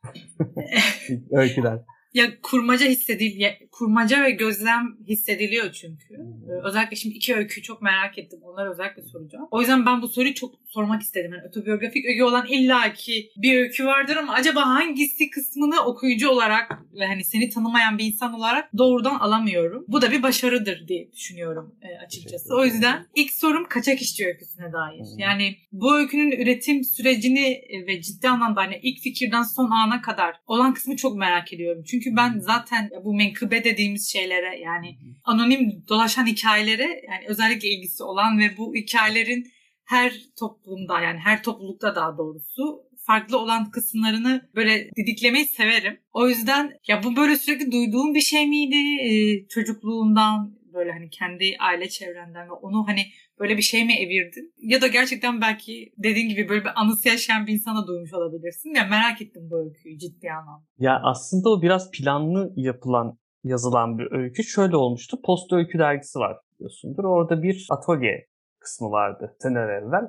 öyküler. 1.31 1.79
Ya 2.15 2.41
kurmaca 2.43 2.87
hissedil 2.87 3.41
kurmaca 3.73 4.25
ve 4.25 4.31
gözlem 4.31 4.97
hissediliyor 5.09 5.73
çünkü. 5.73 6.15
Ee, 6.15 6.69
özellikle 6.69 6.97
şimdi 6.97 7.15
iki 7.15 7.35
öyküyü 7.35 7.63
çok 7.63 7.83
merak 7.83 8.19
ettim. 8.19 8.41
Onları 8.43 8.71
özellikle 8.71 9.03
soracağım. 9.03 9.49
O 9.51 9.61
yüzden 9.61 9.87
ben 9.87 10.03
bu 10.03 10.09
soruyu 10.09 10.35
çok 10.35 10.55
sormak 10.69 11.03
istedim. 11.03 11.33
Yani 11.33 11.49
otobiyografik 11.49 12.07
öykü 12.07 12.23
olan 12.23 12.47
illaki 12.47 13.31
bir 13.37 13.59
öykü 13.59 13.87
vardır 13.87 14.17
ama 14.17 14.33
acaba 14.33 14.67
hangisi 14.67 15.31
kısmını 15.31 15.81
okuyucu 15.81 16.29
olarak 16.29 16.73
ve 16.95 17.07
hani 17.07 17.25
seni 17.25 17.51
tanımayan 17.51 17.99
bir 17.99 18.05
insan 18.05 18.35
olarak 18.35 18.79
doğrudan 18.79 19.15
alamıyorum. 19.15 19.85
Bu 19.89 20.03
da 20.03 20.11
bir 20.11 20.23
başarıdır 20.23 20.89
diye 20.89 21.13
düşünüyorum 21.13 21.75
e, 21.83 22.05
açıkçası. 22.07 22.57
O 22.57 22.65
yüzden 22.65 23.07
ilk 23.15 23.33
sorum 23.33 23.69
kaçak 23.69 24.03
işçi 24.03 24.27
öyküsüne 24.27 24.73
dair. 24.73 25.07
Yani 25.19 25.57
bu 25.73 25.97
öykünün 25.97 26.31
üretim 26.31 26.85
sürecini 26.85 27.47
e, 27.49 27.87
ve 27.87 28.03
ciddi 28.03 28.29
anlamda 28.29 28.61
hani 28.61 28.81
ilk 28.83 29.01
fikirden 29.01 29.43
son 29.43 29.71
ana 29.71 30.03
kadar 30.03 30.37
olan 30.47 30.75
kısmı 30.75 30.97
çok 30.97 31.17
merak 31.17 31.53
ediyorum. 31.53 31.85
Çünkü 31.87 32.04
ben 32.13 32.39
zaten 32.39 32.91
bu 33.05 33.15
menkıbe 33.15 33.65
dediğimiz 33.65 34.13
şeylere 34.13 34.59
yani 34.59 34.99
anonim 35.25 35.85
dolaşan 35.89 36.27
hikayelere 36.27 37.03
yani 37.09 37.25
özellikle 37.27 37.69
ilgisi 37.69 38.03
olan 38.03 38.39
ve 38.39 38.57
bu 38.57 38.75
hikayelerin 38.75 39.47
her 39.85 40.13
toplumda 40.39 41.01
yani 41.01 41.19
her 41.19 41.43
toplulukta 41.43 41.95
daha 41.95 42.19
doğrusu 42.19 42.83
farklı 43.07 43.39
olan 43.39 43.71
kısımlarını 43.71 44.49
böyle 44.55 44.91
didiklemeyi 44.97 45.47
severim. 45.47 46.01
O 46.13 46.29
yüzden 46.29 46.73
ya 46.89 47.03
bu 47.03 47.17
böyle 47.17 47.37
sürekli 47.37 47.73
duyduğum 47.73 48.15
bir 48.15 48.21
şey 48.21 48.47
miydi? 48.47 48.77
Ee, 49.03 49.49
çocukluğundan 49.49 50.59
böyle 50.75 50.93
hani 50.93 51.11
kendi 51.11 51.57
aile 51.61 51.89
çevrenden 51.89 52.49
ve 52.49 52.53
onu 52.53 52.89
hani 52.89 53.01
böyle 53.39 53.57
bir 53.57 53.63
şey 53.63 53.85
mi 53.85 53.95
evirdin? 53.95 54.55
Ya 54.57 54.83
da 54.83 54.87
gerçekten 54.87 55.41
belki 55.41 55.93
dediğin 55.99 56.29
gibi 56.29 56.49
böyle 56.49 56.65
bir 56.65 56.81
anısı 56.81 57.09
yaşayan 57.09 57.47
bir 57.47 57.53
insana 57.53 57.87
duymuş 57.87 58.15
olabilirsin. 58.15 58.75
Ya 58.75 58.85
merak 58.85 59.23
ettim 59.23 59.43
bu 59.51 59.65
öyküyü 59.65 59.99
ciddi 59.99 60.31
anlamda. 60.33 60.65
Ya 60.79 61.01
aslında 61.03 61.49
o 61.49 61.63
biraz 61.63 61.91
planlı 61.91 62.53
yapılan 62.57 63.19
yazılan 63.45 63.99
bir 63.99 64.13
öykü. 64.13 64.45
Şöyle 64.45 64.77
olmuştu. 64.77 65.23
Post 65.23 65.53
Öykü 65.53 65.79
dergisi 65.79 66.19
var 66.19 66.37
biliyorsundur. 66.55 67.05
Orada 67.05 67.43
bir 67.43 67.67
atölye 67.71 68.27
kısmı 68.59 68.91
vardı 68.91 69.37
seneler 69.41 69.69
evvel. 69.69 70.05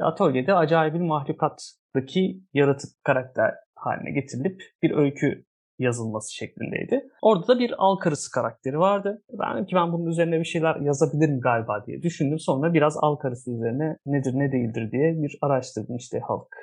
Atölyede 0.00 0.54
acayip 0.54 0.94
bir 0.94 1.00
mahlukattaki 1.00 2.40
yaratık 2.54 3.04
karakter 3.04 3.54
haline 3.74 4.10
getirilip 4.10 4.62
bir 4.82 4.90
öykü 4.90 5.44
yazılması 5.78 6.34
şeklindeydi. 6.34 7.08
Orada 7.22 7.48
da 7.48 7.58
bir 7.58 7.74
al 7.78 7.96
karısı 7.96 8.30
karakteri 8.30 8.78
vardı. 8.78 9.22
Ben 9.32 9.66
ki 9.66 9.76
ben 9.76 9.92
bunun 9.92 10.06
üzerine 10.06 10.38
bir 10.38 10.44
şeyler 10.44 10.76
yazabilirim 10.76 11.40
galiba 11.40 11.86
diye 11.86 12.02
düşündüm. 12.02 12.38
Sonra 12.38 12.74
biraz 12.74 12.96
al 13.00 13.16
karısı 13.16 13.50
üzerine 13.50 13.96
nedir 14.06 14.32
ne 14.34 14.52
değildir 14.52 14.92
diye 14.92 15.22
bir 15.22 15.38
araştırdım. 15.42 15.96
İşte 15.96 16.20
halk 16.20 16.56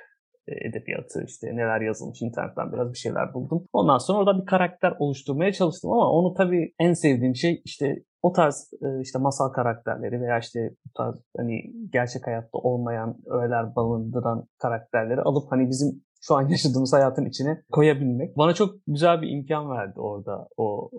e, 0.47 0.67
edebiyatı 0.67 1.23
işte 1.27 1.55
neler 1.55 1.81
yazılmış 1.81 2.21
internetten 2.21 2.73
biraz 2.73 2.93
bir 2.93 2.97
şeyler 2.97 3.33
buldum. 3.33 3.65
Ondan 3.73 3.97
sonra 3.97 4.19
orada 4.19 4.41
bir 4.41 4.45
karakter 4.45 4.93
oluşturmaya 4.99 5.53
çalıştım 5.53 5.91
ama 5.91 6.11
onu 6.11 6.33
tabii 6.33 6.73
en 6.79 6.93
sevdiğim 6.93 7.35
şey 7.35 7.61
işte 7.65 8.03
o 8.21 8.33
tarz 8.33 8.73
e, 8.81 9.01
işte 9.01 9.19
masal 9.19 9.49
karakterleri 9.49 10.21
veya 10.21 10.39
işte 10.39 10.59
bu 10.85 10.89
tarz 10.97 11.15
hani 11.37 11.61
gerçek 11.91 12.27
hayatta 12.27 12.57
olmayan 12.57 13.17
öğeler 13.25 13.75
barındıran 13.75 14.47
karakterleri 14.57 15.21
alıp 15.21 15.51
hani 15.51 15.69
bizim 15.69 16.03
şu 16.21 16.35
an 16.35 16.47
yaşadığımız 16.47 16.93
hayatın 16.93 17.25
içine 17.25 17.61
koyabilmek. 17.71 18.37
Bana 18.37 18.53
çok 18.53 18.75
güzel 18.87 19.21
bir 19.21 19.29
imkan 19.29 19.69
verdi 19.69 19.99
orada 19.99 20.47
o, 20.57 20.89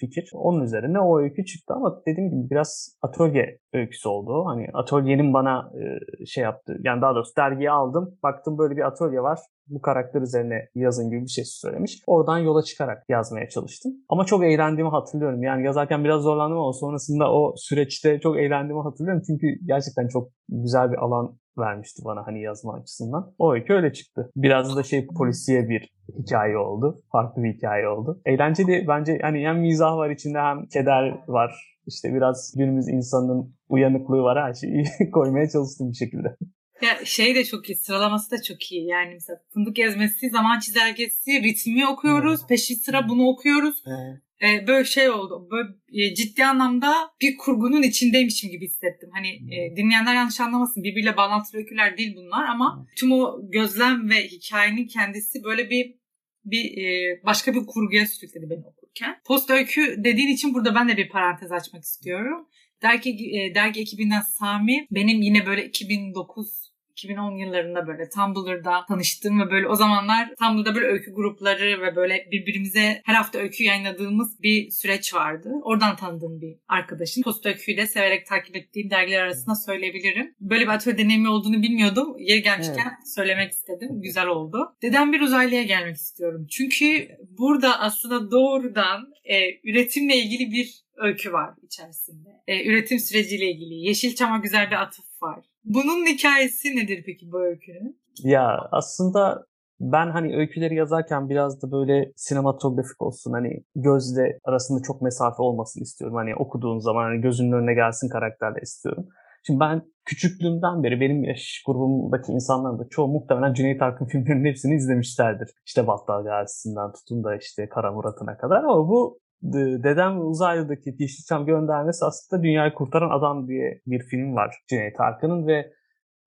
fikir. 0.00 0.30
Onun 0.34 0.64
üzerine 0.64 1.00
o 1.00 1.20
öykü 1.20 1.44
çıktı 1.44 1.74
ama 1.74 2.02
dediğim 2.06 2.30
gibi 2.30 2.50
biraz 2.50 2.96
atölye 3.02 3.58
öyküsü 3.72 4.08
oldu. 4.08 4.44
Hani 4.46 4.66
atölyenin 4.74 5.34
bana 5.34 5.70
e, 5.74 6.26
şey 6.26 6.44
yaptı. 6.44 6.76
Yani 6.84 7.02
daha 7.02 7.14
doğrusu 7.14 7.36
dergiyi 7.36 7.70
aldım. 7.70 8.18
Baktım 8.22 8.58
böyle 8.58 8.76
bir 8.76 8.86
atölye 8.86 9.20
var. 9.20 9.38
Bu 9.66 9.80
karakter 9.80 10.20
üzerine 10.22 10.68
yazın 10.74 11.10
gibi 11.10 11.22
bir 11.22 11.28
şey 11.28 11.44
söylemiş. 11.44 12.02
Oradan 12.06 12.38
yola 12.38 12.62
çıkarak 12.62 13.04
yazmaya 13.08 13.48
çalıştım. 13.48 13.92
Ama 14.08 14.24
çok 14.24 14.44
eğlendiğimi 14.44 14.90
hatırlıyorum. 14.90 15.42
Yani 15.42 15.66
yazarken 15.66 16.04
biraz 16.04 16.22
zorlandım 16.22 16.58
ama 16.58 16.72
sonrasında 16.72 17.32
o 17.32 17.54
süreçte 17.56 18.20
çok 18.20 18.38
eğlendiğimi 18.38 18.82
hatırlıyorum. 18.82 19.22
Çünkü 19.26 19.46
gerçekten 19.66 20.08
çok 20.08 20.28
güzel 20.48 20.92
bir 20.92 20.96
alan 20.96 21.38
vermişti 21.58 22.02
bana 22.04 22.26
hani 22.26 22.42
yazma 22.42 22.74
açısından. 22.74 23.34
O 23.38 23.54
öykü 23.54 23.72
öyle 23.72 23.92
çıktı. 23.92 24.30
Biraz 24.36 24.76
da 24.76 24.82
şey 24.82 25.06
polisiye 25.06 25.68
bir 25.68 25.94
hikaye 26.18 26.58
oldu. 26.58 27.02
Farklı 27.12 27.42
bir 27.42 27.54
hikaye 27.54 27.88
oldu. 27.88 28.20
Eğlenceli 28.26 28.84
bence 28.88 29.18
hani 29.22 29.46
hem 29.46 29.60
mizah 29.60 29.96
var 29.96 30.10
içinde 30.10 30.38
hem 30.38 30.66
keder 30.66 31.24
var. 31.28 31.78
İşte 31.86 32.14
biraz 32.14 32.54
günümüz 32.56 32.88
insanın 32.88 33.54
uyanıklığı 33.68 34.22
var 34.22 34.44
her 34.44 34.54
şeyi 34.54 34.84
koymaya 35.12 35.48
çalıştım 35.48 35.90
bir 35.90 35.96
şekilde. 35.96 36.36
Ya 36.82 37.04
şey 37.04 37.34
de 37.34 37.44
çok 37.44 37.70
iyi, 37.70 37.76
sıralaması 37.76 38.30
da 38.30 38.42
çok 38.42 38.72
iyi. 38.72 38.86
Yani 38.86 39.10
mesela 39.12 39.40
fındık 39.54 39.78
ezmesi, 39.78 40.30
zaman 40.30 40.58
çizelgesi, 40.58 41.42
ritmi 41.42 41.88
okuyoruz, 41.88 42.40
hmm. 42.40 42.48
peşi 42.48 42.74
sıra 42.74 43.08
bunu 43.08 43.28
okuyoruz. 43.28 43.84
Hmm 43.84 44.27
e, 44.42 44.66
böyle 44.66 44.84
şey 44.84 45.10
oldu. 45.10 45.48
Böyle 45.50 45.68
e, 45.92 46.14
ciddi 46.14 46.44
anlamda 46.44 46.94
bir 47.20 47.36
kurgunun 47.36 47.82
içindeymişim 47.82 48.50
gibi 48.50 48.64
hissettim. 48.64 49.10
Hani 49.12 49.28
e, 49.28 49.76
dinleyenler 49.76 50.14
yanlış 50.14 50.40
anlamasın. 50.40 50.82
Birbiriyle 50.82 51.16
bağlantılı 51.16 51.58
öyküler 51.58 51.96
değil 51.96 52.16
bunlar 52.16 52.44
ama 52.44 52.86
tüm 52.96 53.12
o 53.12 53.50
gözlem 53.50 54.10
ve 54.10 54.28
hikayenin 54.28 54.86
kendisi 54.86 55.44
böyle 55.44 55.70
bir 55.70 55.98
bir 56.44 56.82
e, 56.82 57.20
başka 57.24 57.54
bir 57.54 57.66
kurguya 57.66 58.06
sürükledi 58.06 58.50
beni 58.50 58.66
okurken. 58.66 59.20
Post 59.26 59.50
öykü 59.50 59.94
dediğin 59.98 60.28
için 60.28 60.54
burada 60.54 60.74
ben 60.74 60.88
de 60.88 60.96
bir 60.96 61.08
parantez 61.08 61.52
açmak 61.52 61.82
istiyorum. 61.82 62.48
Dergi, 62.82 63.10
e, 63.10 63.54
dergi 63.54 63.80
ekibinden 63.80 64.20
Sami 64.20 64.86
benim 64.90 65.22
yine 65.22 65.46
böyle 65.46 65.64
2009 65.64 66.57
2010 66.98 67.36
yıllarında 67.36 67.86
böyle 67.86 68.08
Tumblr'da 68.08 68.84
tanıştım 68.88 69.40
ve 69.40 69.50
böyle 69.50 69.68
o 69.68 69.74
zamanlar 69.74 70.34
Tumblr'da 70.38 70.74
böyle 70.74 70.86
öykü 70.86 71.12
grupları 71.14 71.82
ve 71.82 71.96
böyle 71.96 72.28
birbirimize 72.32 73.02
her 73.04 73.14
hafta 73.14 73.38
öykü 73.38 73.64
yayınladığımız 73.64 74.42
bir 74.42 74.70
süreç 74.70 75.14
vardı. 75.14 75.50
Oradan 75.62 75.96
tanıdığım 75.96 76.40
bir 76.40 76.56
arkadaşım. 76.68 77.22
Post 77.22 77.46
öyküyü 77.46 77.76
de 77.76 77.86
severek 77.86 78.26
takip 78.26 78.56
ettiğim 78.56 78.90
dergiler 78.90 79.22
arasında 79.22 79.54
söyleyebilirim. 79.54 80.34
Böyle 80.40 80.64
bir 80.64 80.68
atölye 80.68 80.98
deneyimi 80.98 81.28
olduğunu 81.28 81.62
bilmiyordum. 81.62 82.16
Yeri 82.18 82.42
gelmişken 82.42 82.96
evet. 82.98 83.14
söylemek 83.14 83.52
istedim. 83.52 83.88
Güzel 84.02 84.26
oldu. 84.26 84.76
Dedem 84.82 85.12
bir 85.12 85.20
uzaylıya 85.20 85.62
gelmek 85.62 85.96
istiyorum. 85.96 86.46
Çünkü 86.50 87.08
burada 87.38 87.80
aslında 87.80 88.30
doğrudan 88.30 89.12
e, 89.24 89.36
üretimle 89.64 90.16
ilgili 90.16 90.52
bir 90.52 90.88
öykü 90.96 91.32
var 91.32 91.54
içerisinde. 91.62 92.28
E, 92.46 92.68
üretim 92.68 92.98
süreciyle 92.98 93.50
ilgili. 93.50 93.74
Yeşilçam'a 93.74 94.38
güzel 94.38 94.70
bir 94.70 94.82
atıf 94.82 95.22
var. 95.22 95.44
Bunun 95.68 96.06
hikayesi 96.06 96.76
nedir 96.76 97.02
peki 97.06 97.32
bu 97.32 97.40
öykünün? 97.40 98.00
Ya 98.24 98.68
aslında 98.72 99.44
ben 99.80 100.10
hani 100.10 100.36
öyküleri 100.36 100.74
yazarken 100.74 101.28
biraz 101.28 101.62
da 101.62 101.72
böyle 101.72 102.12
sinematografik 102.16 103.02
olsun 103.02 103.32
hani 103.32 103.64
gözle 103.74 104.38
arasında 104.44 104.82
çok 104.82 105.02
mesafe 105.02 105.42
olmasını 105.42 105.82
istiyorum. 105.82 106.16
Hani 106.16 106.34
okuduğun 106.36 106.78
zaman 106.78 107.04
hani 107.04 107.20
gözünün 107.20 107.52
önüne 107.52 107.74
gelsin 107.74 108.08
karakterle 108.08 108.60
istiyorum. 108.62 109.08
Şimdi 109.46 109.60
ben 109.60 109.82
küçüklüğümden 110.04 110.82
beri 110.82 111.00
benim 111.00 111.24
yaş 111.24 111.62
grubumdaki 111.66 112.32
insanların 112.32 112.78
da 112.78 112.88
çoğu 112.90 113.08
muhtemelen 113.08 113.54
Cüneyt 113.54 113.82
Arkın 113.82 114.06
filmlerinin 114.06 114.48
hepsini 114.48 114.74
izlemişlerdir. 114.74 115.48
İşte 115.66 115.86
Battal 115.86 116.24
Gazisi'nden 116.24 116.92
tutun 116.92 117.24
da 117.24 117.36
işte 117.36 117.68
Kara 117.68 117.92
Murat'ına 117.92 118.36
kadar 118.36 118.56
ama 118.56 118.88
bu 118.88 119.18
Dedem 119.42 120.26
Uzaylı'daki 120.26 120.94
Yeşilçam 120.98 121.46
göndermesi 121.46 122.04
aslında 122.04 122.42
dünyayı 122.42 122.74
kurtaran 122.74 123.18
adam 123.18 123.48
diye 123.48 123.80
bir 123.86 124.02
film 124.02 124.34
var 124.34 124.56
Cüneyt 124.68 125.00
Arkın'ın 125.00 125.46
ve 125.46 125.72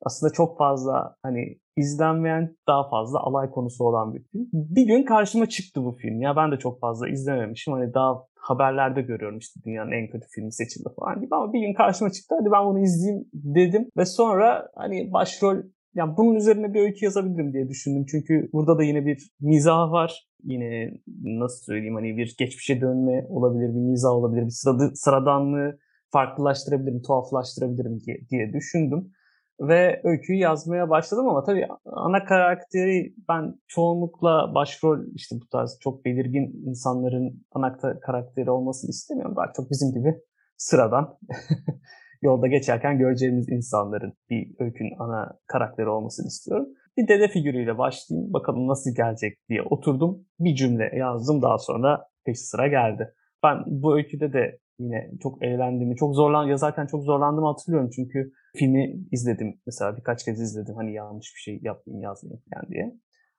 aslında 0.05 0.33
çok 0.33 0.57
fazla 0.57 1.15
hani 1.23 1.59
izlenmeyen 1.77 2.57
daha 2.67 2.89
fazla 2.89 3.19
alay 3.19 3.49
konusu 3.49 3.83
olan 3.83 4.13
bir 4.13 4.23
film. 4.23 4.47
Bir 4.53 4.87
gün 4.87 5.03
karşıma 5.03 5.45
çıktı 5.45 5.83
bu 5.83 5.91
film. 5.91 6.21
Ya 6.21 6.35
ben 6.35 6.51
de 6.51 6.57
çok 6.57 6.79
fazla 6.79 7.09
izlememişim. 7.09 7.73
Hani 7.73 7.93
daha 7.93 8.23
haberlerde 8.35 9.01
görüyorum 9.01 9.37
işte 9.37 9.59
dünyanın 9.65 9.91
en 9.91 10.07
kötü 10.07 10.27
filmi 10.35 10.53
seçildi 10.53 10.89
falan 10.99 11.21
gibi 11.21 11.35
ama 11.35 11.53
bir 11.53 11.59
gün 11.59 11.73
karşıma 11.73 12.11
çıktı. 12.11 12.35
Hadi 12.39 12.51
ben 12.51 12.65
bunu 12.65 12.79
izleyeyim 12.79 13.25
dedim 13.33 13.89
ve 13.97 14.05
sonra 14.05 14.69
hani 14.75 15.13
başrol 15.13 15.57
yani 15.93 16.17
bunun 16.17 16.35
üzerine 16.35 16.73
bir 16.73 16.81
öykü 16.81 17.05
yazabilirim 17.05 17.53
diye 17.53 17.69
düşündüm. 17.69 18.05
Çünkü 18.11 18.49
burada 18.53 18.77
da 18.77 18.83
yine 18.83 19.05
bir 19.05 19.31
mizah 19.39 19.91
var. 19.91 20.27
Yine 20.43 20.91
nasıl 21.23 21.63
söyleyeyim 21.65 21.95
hani 21.95 22.17
bir 22.17 22.35
geçmişe 22.39 22.81
dönme 22.81 23.25
olabilir, 23.29 23.69
bir 23.69 23.89
mizah 23.89 24.11
olabilir, 24.11 24.45
bir 24.45 24.49
sıradı, 24.49 24.91
sıradanlığı 24.95 25.77
farklılaştırabilirim, 26.11 27.01
tuhaflaştırabilirim 27.01 27.99
diye, 27.99 28.17
diye 28.29 28.53
düşündüm. 28.53 29.11
Ve 29.59 30.01
öyküyü 30.03 30.39
yazmaya 30.39 30.89
başladım 30.89 31.27
ama 31.27 31.43
tabii 31.43 31.67
ana 31.85 32.25
karakteri 32.25 33.15
ben 33.29 33.55
çoğunlukla 33.67 34.55
başrol 34.55 34.99
işte 35.15 35.35
bu 35.41 35.47
tarz 35.47 35.77
çok 35.81 36.05
belirgin 36.05 36.69
insanların 36.69 37.45
ana 37.51 37.77
karakteri 38.01 38.51
olmasını 38.51 38.89
istemiyorum. 38.89 39.35
Daha 39.35 39.53
çok 39.55 39.71
bizim 39.71 39.91
gibi 39.93 40.15
sıradan 40.57 41.17
yolda 42.21 42.47
geçerken 42.47 42.97
göreceğimiz 42.97 43.49
insanların 43.49 44.13
bir 44.29 44.55
öykünün 44.59 44.93
ana 44.99 45.39
karakteri 45.47 45.89
olmasını 45.89 46.27
istiyorum. 46.27 46.67
Bir 46.97 47.07
dede 47.07 47.27
figürüyle 47.27 47.77
başlayayım. 47.77 48.33
Bakalım 48.33 48.67
nasıl 48.67 48.95
gelecek 48.95 49.37
diye 49.49 49.61
oturdum. 49.61 50.25
Bir 50.39 50.55
cümle 50.55 50.91
yazdım 50.95 51.41
daha 51.41 51.57
sonra 51.57 52.05
peşi 52.25 52.39
sıra 52.39 52.67
geldi. 52.67 53.13
Ben 53.43 53.57
bu 53.67 53.95
öyküde 53.95 54.33
de 54.33 54.59
yine 54.79 55.11
çok 55.23 55.43
eğlendiğimi, 55.43 55.95
çok 55.95 56.15
zorlan 56.15 56.47
yazarken 56.47 56.87
çok 56.87 57.03
zorlandığımı 57.03 57.47
hatırlıyorum 57.47 57.89
çünkü 57.95 58.31
filmi 58.55 58.95
izledim 59.11 59.59
mesela 59.65 59.97
birkaç 59.97 60.25
kez 60.25 60.41
izledim 60.41 60.75
hani 60.75 60.93
yanlış 60.93 61.33
bir 61.35 61.39
şey 61.39 61.59
yapmayayım 61.63 62.03
yazmayayım 62.03 62.43
falan 62.53 62.69
diye. 62.69 62.95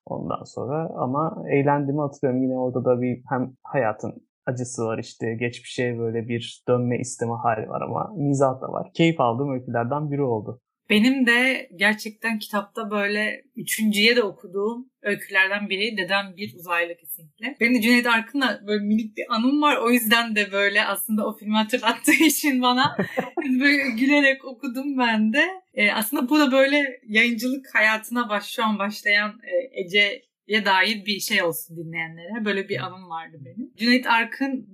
Ondan 0.06 0.44
sonra 0.44 0.90
ama 0.96 1.44
eğlendiğimi 1.50 2.00
hatırlıyorum 2.00 2.42
yine 2.42 2.58
orada 2.58 2.84
da 2.84 3.02
bir 3.02 3.22
hem 3.28 3.52
hayatın 3.62 4.26
acısı 4.46 4.84
var 4.84 4.99
işte 4.99 5.34
geçmişe 5.40 5.99
böyle 5.99 6.28
bir 6.28 6.62
dönme 6.68 6.99
isteme 6.99 7.32
hali 7.42 7.68
var 7.68 7.80
ama 7.80 8.12
mizah 8.16 8.61
da 8.61 8.72
var. 8.72 8.90
Keyif 8.94 9.20
aldığım 9.20 9.52
öykülerden 9.52 10.11
biri 10.11 10.22
oldu. 10.22 10.61
Benim 10.90 11.26
de 11.26 11.68
gerçekten 11.76 12.38
kitapta 12.38 12.90
böyle 12.90 13.42
üçüncüye 13.56 14.16
de 14.16 14.22
okuduğum 14.22 14.90
öykülerden 15.02 15.68
biri 15.68 15.96
Dedem 15.96 16.34
Bir 16.37 16.54
Uzaylı 16.54 16.96
kesinlikle. 16.96 17.56
Benim 17.61 17.75
de 17.75 17.80
Cüneyt 17.80 18.06
Arkın'la 18.06 18.61
böyle 18.66 18.84
minik 18.84 19.16
bir 19.16 19.25
anım 19.28 19.62
var. 19.62 19.76
O 19.76 19.90
yüzden 19.90 20.37
de 20.37 20.52
böyle 20.52 20.84
aslında 20.84 21.26
o 21.26 21.37
filmi 21.37 21.56
hatırlattığı 21.56 22.12
için 22.25 22.62
bana 22.62 22.96
böyle 23.61 23.90
gülerek 23.90 24.44
okudum 24.44 24.99
ben 24.99 25.32
de. 25.32 25.44
Ee, 25.75 25.92
aslında 25.92 26.28
bu 26.28 26.38
da 26.38 26.52
böyle 26.52 27.00
yayıncılık 27.06 27.75
hayatına 27.75 28.28
baş, 28.28 28.44
şu 28.44 28.64
an 28.64 28.78
başlayan 28.78 29.30
e, 29.30 29.80
Ece'ye 30.52 30.64
dair 30.64 31.06
bir 31.06 31.21
şey 31.21 31.42
olsun 31.42 31.76
dinleyenlere. 31.76 32.44
Böyle 32.44 32.68
bir 32.68 32.78
anım 32.78 33.11
vardı 33.11 33.37
benim. 33.44 33.75
Cüneyt 33.76 34.06
Arkın 34.06 34.68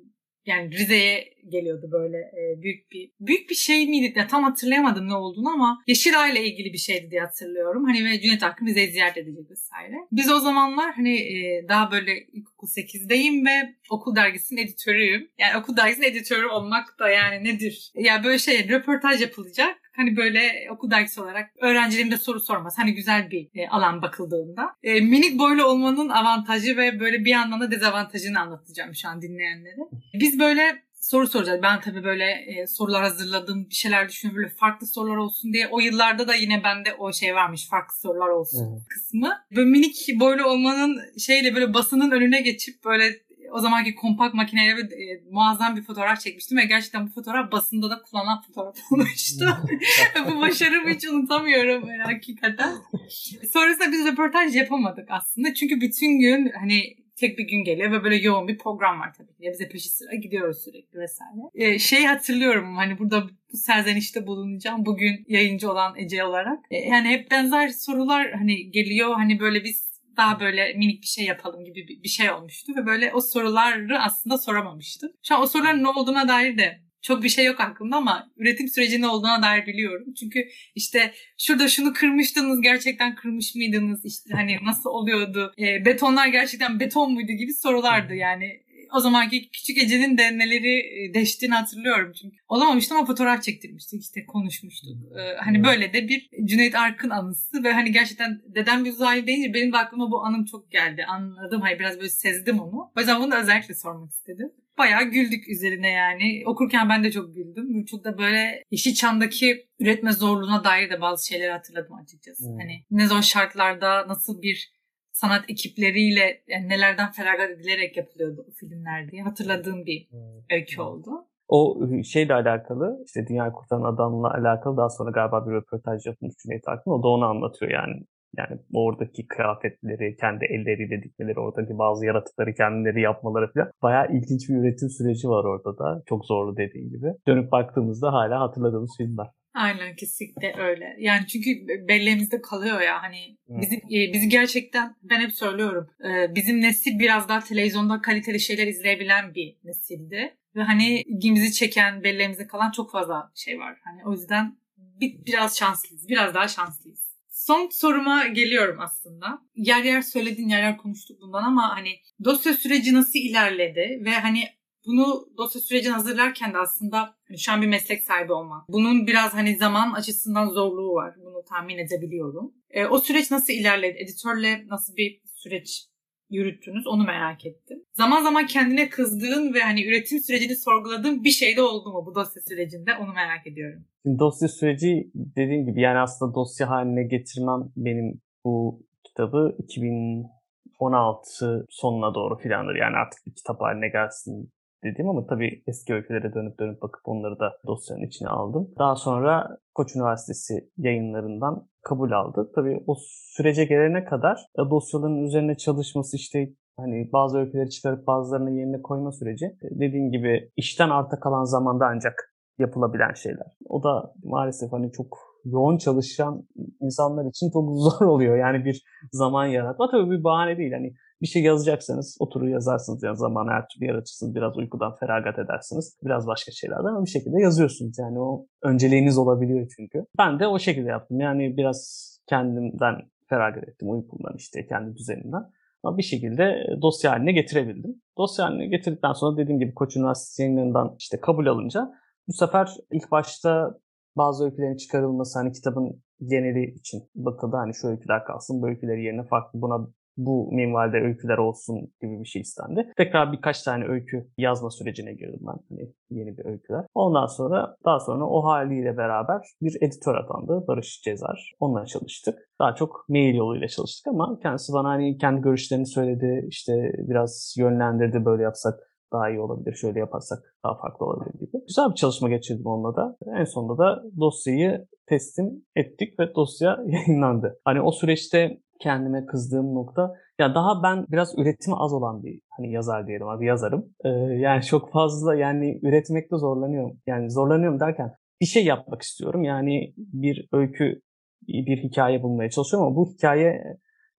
yani 0.47 0.71
Rize'ye 0.71 1.38
geliyordu 1.51 1.89
böyle 1.93 2.17
e, 2.17 2.63
büyük 2.63 2.91
bir 2.91 3.11
büyük 3.21 3.51
bir 3.51 3.55
şey 3.55 3.89
miydi 3.89 4.19
ya 4.19 4.27
tam 4.27 4.45
hatırlayamadım 4.45 5.09
ne 5.09 5.15
olduğunu 5.15 5.51
ama 5.51 5.83
Yeşilay 5.87 6.33
ile 6.33 6.45
ilgili 6.45 6.73
bir 6.73 6.79
şeydi 6.79 7.11
diye 7.11 7.21
hatırlıyorum. 7.21 7.85
Hani 7.85 8.05
ve 8.05 8.21
Cüneyt 8.21 8.43
Arkın 8.43 8.67
Rize'yi 8.67 8.89
ziyaret 8.89 9.17
edecek 9.17 9.51
vesaire. 9.51 9.95
Biz 10.13 10.31
o 10.31 10.41
zamanlar 10.41 10.95
hani 10.95 11.15
e, 11.17 11.69
daha 11.69 11.91
böyle 11.91 12.27
ilkokul 12.33 12.69
8'deyim 12.69 13.47
ve 13.47 13.75
okul 13.91 14.17
dergisinin 14.17 14.61
editörüyüm. 14.61 15.31
Yani 15.39 15.57
okul 15.57 15.77
dergisinin 15.77 16.07
editörü 16.07 16.47
olmak 16.47 16.99
da 16.99 17.11
yani 17.11 17.45
nedir? 17.45 17.93
Ya 17.95 18.03
yani 18.03 18.25
böyle 18.25 18.39
şey 18.39 18.69
röportaj 18.69 19.21
yapılacak. 19.21 19.77
Hani 19.99 20.17
böyle 20.17 20.69
okul 20.71 20.91
dergisi 20.91 21.21
olarak 21.21 21.51
öğrencilerimde 21.61 22.17
soru 22.17 22.41
sormaz. 22.41 22.79
Hani 22.79 22.95
güzel 22.95 23.31
bir 23.31 23.49
e, 23.55 23.69
alan 23.69 24.03
bakıldığında. 24.03 24.71
E, 24.83 25.01
minik 25.01 25.39
boylu 25.39 25.65
olmanın 25.65 26.09
avantajı 26.09 26.77
ve 26.77 27.01
böyle 27.01 27.25
bir 27.25 27.31
yandan 27.31 27.61
da 27.61 27.71
dezavantajını 27.71 28.41
anlatacağım 28.41 28.95
şu 28.95 29.09
an 29.09 29.23
dinleyenlere. 29.23 29.81
Biz 30.15 30.39
böyle 30.39 30.83
soru 31.09 31.27
soracağız. 31.27 31.61
Ben 31.63 31.81
tabii 31.81 32.05
böyle 32.05 32.25
e, 32.25 32.67
sorular 32.67 33.03
hazırladım, 33.03 33.67
bir 33.71 33.75
şeyler 33.75 34.09
düşünüyorum. 34.09 34.43
Böyle 34.43 34.55
farklı 34.55 34.87
sorular 34.87 35.17
olsun 35.17 35.53
diye. 35.53 35.69
O 35.69 35.81
yıllarda 35.81 36.29
da 36.29 36.35
yine 36.35 36.65
bende 36.65 36.95
o 36.95 37.13
şey 37.13 37.35
varmış. 37.35 37.69
Farklı 37.69 37.97
sorular 37.97 38.29
olsun 38.29 38.73
evet. 38.73 38.83
kısmı. 38.89 39.39
Böyle 39.57 39.71
minik 39.71 40.09
boylu 40.21 40.45
olmanın 40.45 41.01
şeyle 41.19 41.55
böyle 41.55 41.75
basının 41.75 42.11
önüne 42.11 42.41
geçip 42.41 42.85
böyle 42.85 43.21
o 43.53 43.61
zamanki 43.61 43.95
kompakt 43.95 44.35
makineyle 44.35 44.81
e, 44.81 45.23
muazzam 45.31 45.77
bir 45.77 45.83
fotoğraf 45.83 46.21
çekmiştim 46.21 46.59
ve 46.59 46.65
gerçekten 46.65 47.07
bu 47.07 47.11
fotoğraf 47.11 47.53
basında 47.53 47.91
da 47.91 48.03
kullanılan 48.03 48.43
fotoğraf 48.43 48.77
olmuştu. 48.93 49.57
bu 50.31 50.41
başarımı 50.41 50.91
hiç 50.91 51.05
unutamıyorum 51.05 51.89
hakikaten. 52.05 52.73
Sonrasında 53.53 53.93
biz 53.93 54.07
röportaj 54.07 54.57
yapamadık 54.57 55.09
aslında. 55.11 55.55
Çünkü 55.55 55.81
bütün 55.81 56.19
gün 56.19 56.53
hani 56.61 57.08
tek 57.21 57.39
bir 57.39 57.49
gün 57.49 57.65
geliyor 57.65 57.93
ve 57.93 58.05
böyle 58.05 58.17
yoğun 58.17 58.49
bir 58.49 58.59
program 58.59 59.01
var 59.01 59.13
tabii 59.15 59.35
ki. 59.35 59.51
Bize 59.53 59.69
peşi 59.69 59.89
sıra 59.89 60.15
gidiyoruz 60.15 60.65
sürekli 60.65 60.99
vesaire. 60.99 61.41
Ee, 61.55 61.79
şey 61.79 62.05
hatırlıyorum 62.05 62.77
hani 62.77 62.99
burada 62.99 63.29
bu 63.53 63.57
serzenişte 63.57 64.27
bulunacağım 64.27 64.87
bugün 64.87 65.25
yayıncı 65.29 65.71
olan 65.71 65.95
Ece 65.97 66.25
olarak. 66.25 66.59
Ee, 66.71 66.77
yani 66.77 67.09
hep 67.09 67.31
benzer 67.31 67.69
sorular 67.69 68.33
hani 68.33 68.71
geliyor 68.71 69.15
hani 69.15 69.41
böyle 69.41 69.65
biz 69.65 69.89
daha 70.17 70.41
böyle 70.41 70.75
minik 70.75 71.03
bir 71.03 71.07
şey 71.07 71.25
yapalım 71.25 71.65
gibi 71.65 71.89
bir 72.03 72.09
şey 72.09 72.31
olmuştu 72.31 72.73
ve 72.77 72.87
böyle 72.87 73.13
o 73.13 73.21
soruları 73.21 74.01
aslında 74.01 74.39
soramamıştım. 74.39 75.13
Şu 75.23 75.35
an 75.35 75.43
o 75.43 75.47
soruların 75.47 75.83
ne 75.83 75.89
olduğuna 75.89 76.29
dair 76.29 76.59
de 76.59 76.88
çok 77.03 77.23
bir 77.23 77.29
şey 77.29 77.45
yok 77.45 77.61
aklımda 77.61 77.97
ama 77.97 78.31
üretim 78.37 78.69
süreci 78.69 79.01
ne 79.01 79.07
olduğuna 79.07 79.43
dair 79.43 79.67
biliyorum. 79.67 80.15
Çünkü 80.21 80.49
işte 80.75 81.13
şurada 81.39 81.69
şunu 81.69 81.93
kırmıştınız 81.93 82.61
gerçekten 82.61 83.15
kırmış 83.15 83.55
mıydınız 83.55 84.05
işte 84.05 84.31
hani 84.35 84.59
nasıl 84.63 84.91
oluyordu 84.91 85.53
e, 85.59 85.85
betonlar 85.85 86.27
gerçekten 86.27 86.81
beton 86.81 87.13
muydu 87.13 87.33
gibi 87.33 87.55
sorulardı 87.55 88.15
yani 88.15 88.69
o 88.95 89.01
zamanki 89.01 89.51
küçük 89.51 89.79
Ece'nin 89.79 90.19
de 90.19 90.39
neleri 90.39 90.79
e, 90.79 91.15
deştiğini 91.15 91.55
hatırlıyorum 91.55 92.13
çünkü. 92.13 92.37
Olamamıştım 92.49 92.97
ama 92.97 93.07
fotoğraf 93.07 93.43
çektirmiştik 93.43 94.03
işte 94.03 94.27
konuşmuştuk. 94.27 94.97
Ee, 95.19 95.37
hani 95.45 95.65
böyle 95.65 95.93
de 95.93 96.09
bir 96.09 96.29
Cüneyt 96.45 96.75
Arkın 96.75 97.11
anısı 97.11 97.65
ve 97.65 97.73
hani 97.73 97.93
gerçekten 97.93 98.41
dedem 98.55 98.85
bir 98.85 98.91
uzaylı 98.91 99.27
deyince 99.27 99.55
benim 99.55 99.73
de 99.73 99.77
aklıma 99.77 100.11
bu 100.11 100.25
anım 100.25 100.45
çok 100.45 100.71
geldi. 100.71 101.05
Anladım 101.09 101.61
hani 101.61 101.79
biraz 101.79 101.97
böyle 101.97 102.09
sezdim 102.09 102.61
onu. 102.61 102.93
O 102.97 103.01
yüzden 103.01 103.21
bunu 103.21 103.31
da 103.31 103.41
özellikle 103.41 103.75
sormak 103.75 104.11
istedim 104.11 104.53
bayağı 104.79 105.05
güldük 105.05 105.49
üzerine 105.49 105.91
yani. 105.91 106.43
Okurken 106.47 106.89
ben 106.89 107.05
de 107.05 107.11
çok 107.11 107.35
güldüm. 107.35 107.85
Çok 107.85 108.05
da 108.05 108.19
böyle 108.19 108.65
Yeşilçam'daki 108.71 109.69
üretme 109.81 110.13
zorluğuna 110.13 110.65
dair 110.65 110.91
de 110.91 111.01
bazı 111.01 111.27
şeyleri 111.27 111.51
hatırladım 111.51 111.95
açıkçası. 111.95 112.49
Hmm. 112.49 112.59
Hani 112.59 112.85
ne 112.91 113.07
zor 113.07 113.23
şartlarda 113.23 114.09
nasıl 114.09 114.43
bir 114.43 114.73
sanat 115.13 115.45
ekipleriyle 115.51 116.43
yani 116.49 116.69
nelerden 116.69 117.13
feragat 117.13 117.51
edilerek 117.51 117.97
yapılıyordu 117.97 118.47
o 118.49 118.51
filmler 118.51 119.11
diye 119.11 119.23
hatırladığım 119.23 119.87
bir 119.87 120.11
hmm. 120.11 120.19
öykü 120.51 120.81
oldu. 120.81 121.11
O 121.49 121.81
şeyle 122.05 122.35
alakalı 122.35 123.03
işte 123.07 123.27
Dünya 123.29 123.53
Kurtaran 123.53 123.83
Adam'la 123.83 124.35
alakalı 124.35 124.77
daha 124.77 124.91
sonra 124.91 125.11
galiba 125.11 125.47
bir 125.47 125.53
röportaj 125.53 126.07
yapılmış 126.07 126.35
Cüneyt 126.43 126.69
Arkın. 126.69 126.91
O 126.91 127.03
da 127.03 127.09
onu 127.09 127.25
anlatıyor 127.25 127.73
yani. 127.73 128.05
Yani 128.37 128.61
oradaki 128.75 129.27
kıyafetleri, 129.27 130.17
kendi 130.17 130.45
elleriyle 130.45 131.03
dikmeleri, 131.03 131.41
oradaki 131.41 131.79
bazı 131.79 132.07
yaratıkları 132.07 132.55
kendileri 132.55 133.01
yapmaları 133.01 133.53
falan. 133.53 133.71
Bayağı 133.83 134.07
ilginç 134.13 134.49
bir 134.49 134.55
üretim 134.55 134.89
süreci 134.89 135.29
var 135.29 135.45
orada 135.45 135.79
da. 135.79 136.03
Çok 136.07 136.25
zorlu 136.25 136.57
dediğin 136.57 136.91
gibi. 136.91 137.07
Dönüp 137.29 137.53
baktığımızda 137.53 138.13
hala 138.13 138.41
hatırladığımız 138.41 138.97
filmler. 138.99 139.27
Aynen 139.55 139.97
kesinlikle 139.97 140.55
öyle. 140.59 140.97
Yani 140.99 141.27
çünkü 141.27 141.49
belleğimizde 141.89 142.41
kalıyor 142.41 142.81
ya 142.81 143.03
hani 143.03 143.37
bizi 143.49 143.77
e, 143.77 144.13
bizi 144.13 144.29
gerçekten 144.29 144.95
ben 145.03 145.21
hep 145.21 145.33
söylüyorum. 145.33 145.89
E, 146.05 146.35
bizim 146.35 146.61
nesil 146.61 146.99
biraz 146.99 147.29
daha 147.29 147.41
televizyonda 147.41 148.01
kaliteli 148.01 148.41
şeyler 148.41 148.67
izleyebilen 148.67 149.35
bir 149.35 149.57
nesildi. 149.65 150.37
Ve 150.57 150.63
hani 150.63 151.01
ilgimizi 151.01 151.53
çeken, 151.53 152.03
belleğimizde 152.05 152.47
kalan 152.47 152.71
çok 152.71 152.91
fazla 152.91 153.31
şey 153.35 153.59
var. 153.59 153.79
Hani 153.85 154.07
o 154.07 154.13
yüzden 154.13 154.57
bir, 154.77 155.27
biraz 155.27 155.59
şanslıyız. 155.59 156.09
Biraz 156.09 156.35
daha 156.35 156.49
şanslıyız. 156.49 157.08
Son 157.49 157.69
soruma 157.73 158.27
geliyorum 158.27 158.81
aslında. 158.81 159.43
Yer 159.57 159.85
yer 159.85 160.03
söyledin, 160.03 160.49
yer 160.49 160.63
yer 160.63 160.77
konuştuk 160.77 161.21
bundan 161.21 161.43
ama 161.43 161.77
hani 161.77 161.91
dosya 162.25 162.55
süreci 162.55 162.95
nasıl 162.95 163.19
ilerledi 163.19 164.01
ve 164.05 164.11
hani 164.11 164.45
bunu 164.87 165.29
dosya 165.37 165.61
sürecini 165.61 165.93
hazırlarken 165.93 166.55
de 166.55 166.59
aslında 166.59 167.17
hani 167.29 167.39
şu 167.39 167.53
an 167.53 167.63
bir 167.63 167.67
meslek 167.67 168.03
sahibi 168.03 168.33
olman. 168.33 168.65
Bunun 168.69 169.07
biraz 169.07 169.35
hani 169.35 169.57
zaman 169.57 169.93
açısından 169.93 170.49
zorluğu 170.49 170.95
var. 170.95 171.15
Bunu 171.25 171.45
tahmin 171.49 171.79
edebiliyorum. 171.79 172.55
E, 172.71 172.87
o 172.87 172.99
süreç 172.99 173.31
nasıl 173.31 173.53
ilerledi? 173.53 173.99
Editörle 173.99 174.67
nasıl 174.67 174.97
bir 174.97 175.21
süreç 175.35 175.89
yürüttünüz? 176.31 176.87
Onu 176.87 177.05
merak 177.05 177.47
ettim. 177.47 177.85
Zaman 177.93 178.23
zaman 178.23 178.47
kendine 178.47 178.89
kızdığın 178.89 179.55
ve 179.55 179.61
hani 179.61 179.87
üretim 179.87 180.21
sürecini 180.21 180.57
sorguladığın 180.57 181.25
bir 181.25 181.31
şey 181.31 181.57
de 181.57 181.63
oldu 181.63 181.93
mu 181.93 182.07
bu 182.07 182.15
dosya 182.15 182.43
sürecinde? 182.49 182.95
Onu 182.95 183.13
merak 183.13 183.47
ediyorum. 183.47 183.85
Şimdi 184.03 184.19
dosya 184.19 184.49
süreci 184.49 185.11
dediğim 185.15 185.67
gibi 185.67 185.81
yani 185.81 185.99
aslında 185.99 186.35
dosya 186.35 186.71
haline 186.71 187.05
getirmem 187.05 187.73
benim 187.77 188.21
bu 188.45 188.83
kitabı 189.05 189.57
2016 189.59 191.67
sonuna 191.71 192.15
doğru 192.15 192.39
filandır. 192.39 192.75
Yani 192.75 192.97
artık 192.97 193.27
bir 193.27 193.35
kitap 193.35 193.61
haline 193.61 193.89
gelsin 193.89 194.53
dediğim 194.85 195.09
ama 195.09 195.27
tabii 195.27 195.63
eski 195.67 195.95
öykülere 195.95 196.35
dönüp 196.35 196.59
dönüp 196.61 196.83
bakıp 196.83 197.01
onları 197.05 197.39
da 197.39 197.53
dosyanın 197.67 198.07
içine 198.07 198.29
aldım. 198.29 198.71
Daha 198.79 198.97
sonra 198.97 199.59
Koç 199.75 199.97
Üniversitesi 199.97 200.71
yayınlarından 200.77 201.69
kabul 201.83 202.13
aldı. 202.13 202.53
Tabii 202.55 202.85
o 202.87 202.95
sürece 203.37 203.65
gelene 203.65 204.05
kadar 204.05 204.39
dosyaların 204.59 205.23
üzerine 205.23 205.57
çalışması 205.57 206.17
işte 206.17 206.49
hani 206.77 207.11
bazı 207.13 207.39
öyküleri 207.39 207.71
çıkarıp 207.71 208.07
bazılarını 208.07 208.51
yerine 208.51 208.83
koyma 208.83 209.13
süreci 209.13 209.47
e, 209.47 209.81
dediğim 209.81 210.11
gibi 210.11 210.51
işten 210.57 210.91
arta 210.91 211.21
kalan 211.21 211.45
zamanda 211.45 211.87
ancak 211.87 212.35
yapılabilen 212.59 213.13
şeyler. 213.13 213.47
O 213.69 213.83
da 213.83 214.13
maalesef 214.25 214.73
hani 214.73 214.93
çok 214.93 215.19
yoğun 215.45 215.79
çalışan 215.79 216.47
insanlar 216.81 217.29
için 217.29 217.51
çok 217.51 217.71
zor 217.77 218.07
oluyor. 218.13 218.37
Yani 218.37 218.65
bir 218.65 218.83
zaman 219.13 219.47
yaratma 219.47 219.91
tabii 219.91 220.11
bir 220.11 220.25
bahane 220.25 220.59
değil. 220.59 220.73
Hani 220.73 220.95
bir 221.23 221.27
şey 221.27 221.43
yazacaksanız 221.43 222.17
oturur 222.21 222.49
yazarsınız. 222.49 223.03
Yani 223.03 223.17
zaman 223.17 223.49
her 223.49 223.69
türlü 223.69 223.85
yaratırsınız. 223.85 224.35
Biraz 224.35 224.57
uykudan 224.57 224.95
feragat 224.95 225.39
edersiniz. 225.39 225.99
Biraz 226.05 226.27
başka 226.27 226.53
şeylerden 226.53 226.89
ama 226.89 227.05
bir 227.05 227.11
şekilde 227.11 227.43
yazıyorsunuz. 227.43 227.99
Yani 227.99 228.21
o 228.21 228.47
önceliğiniz 228.63 229.19
olabiliyor 229.19 229.69
çünkü. 229.77 230.05
Ben 230.19 230.41
de 230.41 230.47
o 230.47 230.59
şekilde 230.59 230.89
yaptım. 230.89 231.21
Yani 231.21 231.57
biraz 231.57 232.09
kendimden 232.27 232.95
feragat 233.29 233.69
ettim. 233.69 233.91
Uykumdan 233.91 234.35
işte 234.37 234.67
kendi 234.67 234.97
düzenimden. 234.97 235.43
Ama 235.83 235.99
bir 235.99 236.03
şekilde 236.03 236.67
dosya 236.83 237.13
haline 237.13 237.33
getirebildim. 237.33 238.03
Dosya 238.19 238.45
haline 238.45 238.67
getirdikten 238.67 239.13
sonra 239.13 239.37
dediğim 239.37 239.61
gibi 239.61 239.75
Koç 239.75 239.97
Üniversitesi 239.97 240.43
yayınlarından 240.43 240.95
işte 240.99 241.21
kabul 241.21 241.47
alınca 241.47 241.93
bu 242.29 242.33
sefer 242.33 242.77
ilk 242.93 243.11
başta 243.11 243.79
bazı 244.17 244.45
öykülerin 244.45 244.77
çıkarılması 244.77 245.39
hani 245.39 245.53
kitabın 245.53 246.03
geneli 246.27 246.75
için 246.75 247.03
bakıldı. 247.15 247.57
Hani 247.57 247.75
şu 247.75 247.89
öyküler 247.89 248.25
kalsın, 248.25 248.63
bu 248.63 248.69
öyküleri 248.69 249.05
yerine 249.05 249.25
farklı 249.25 249.63
buna 249.63 249.89
bu 250.19 250.53
minvalde 250.53 250.97
öyküler 250.97 251.39
olsun 251.39 251.77
gibi 252.03 252.21
bir 252.21 252.29
şey 252.29 252.43
istendi. 252.43 252.93
Tekrar 252.97 253.33
birkaç 253.33 253.63
tane 253.63 253.85
öykü 253.85 254.29
yazma 254.39 254.71
sürecine 254.71 255.13
girdim 255.13 255.41
ben. 255.41 255.59
Hani 255.69 255.93
yeni 256.11 256.39
bir 256.39 256.45
öyküler. 256.45 256.85
Ondan 256.95 257.27
sonra 257.27 257.77
daha 257.85 258.01
sonra 258.01 258.25
o 258.25 258.45
haliyle 258.45 258.97
beraber 258.97 259.41
bir 259.63 259.77
editör 259.83 260.15
atandı. 260.15 260.65
Barış 260.69 261.01
Cezar. 261.05 261.53
Onunla 261.61 261.87
çalıştık. 261.87 262.39
Daha 262.61 262.75
çok 262.75 263.05
mail 263.09 263.35
yoluyla 263.35 263.69
çalıştık 263.69 264.07
ama 264.07 264.39
kendisi 264.43 264.73
bana 264.73 264.89
hani 264.89 265.19
kendi 265.19 265.41
görüşlerini 265.41 265.87
söyledi. 265.87 266.47
İşte 266.49 266.93
biraz 266.99 267.55
yönlendirdi 267.59 268.25
böyle 268.25 268.43
yapsak 268.43 268.75
daha 269.13 269.31
iyi 269.31 269.41
olabilir, 269.41 269.75
şöyle 269.75 269.99
yaparsak 269.99 270.39
daha 270.65 270.75
farklı 270.75 271.07
olabilir 271.07 271.39
gibi. 271.41 271.65
Güzel 271.67 271.91
bir 271.91 271.95
çalışma 271.95 272.29
geçirdim 272.29 272.67
onunla 272.67 272.97
da. 272.97 273.17
En 273.41 273.45
sonunda 273.45 273.79
da 273.79 274.03
dosyayı 274.21 274.87
teslim 275.07 275.65
ettik 275.77 276.21
ve 276.21 276.35
dosya 276.35 276.79
yayınlandı. 276.87 277.59
Hani 277.65 277.81
o 277.81 277.93
süreçte 277.93 278.61
kendime 278.81 279.27
kızdığım 279.27 279.75
nokta 279.75 280.15
ya 280.39 280.55
daha 280.55 280.83
ben 280.83 281.07
biraz 281.09 281.39
üretimi 281.39 281.77
az 281.77 281.93
olan 281.93 282.23
bir 282.23 282.41
hani 282.57 282.73
yazar 282.73 283.07
diyelim 283.07 283.29
abi 283.29 283.47
yazarım. 283.47 283.95
Ee, 284.05 284.09
yani 284.39 284.63
çok 284.63 284.93
fazla 284.93 285.35
yani 285.35 285.81
üretmekte 285.83 286.37
zorlanıyorum. 286.37 286.99
Yani 287.07 287.31
zorlanıyorum 287.31 287.81
derken 287.81 288.15
bir 288.41 288.47
şey 288.47 288.65
yapmak 288.65 289.03
istiyorum. 289.03 289.45
Yani 289.45 289.95
bir 289.97 290.49
öykü 290.53 291.01
bir 291.49 291.77
hikaye 291.77 292.23
bulmaya 292.23 292.51
çalışıyorum 292.51 292.87
ama 292.87 292.97
bu 292.97 293.11
hikaye 293.11 293.65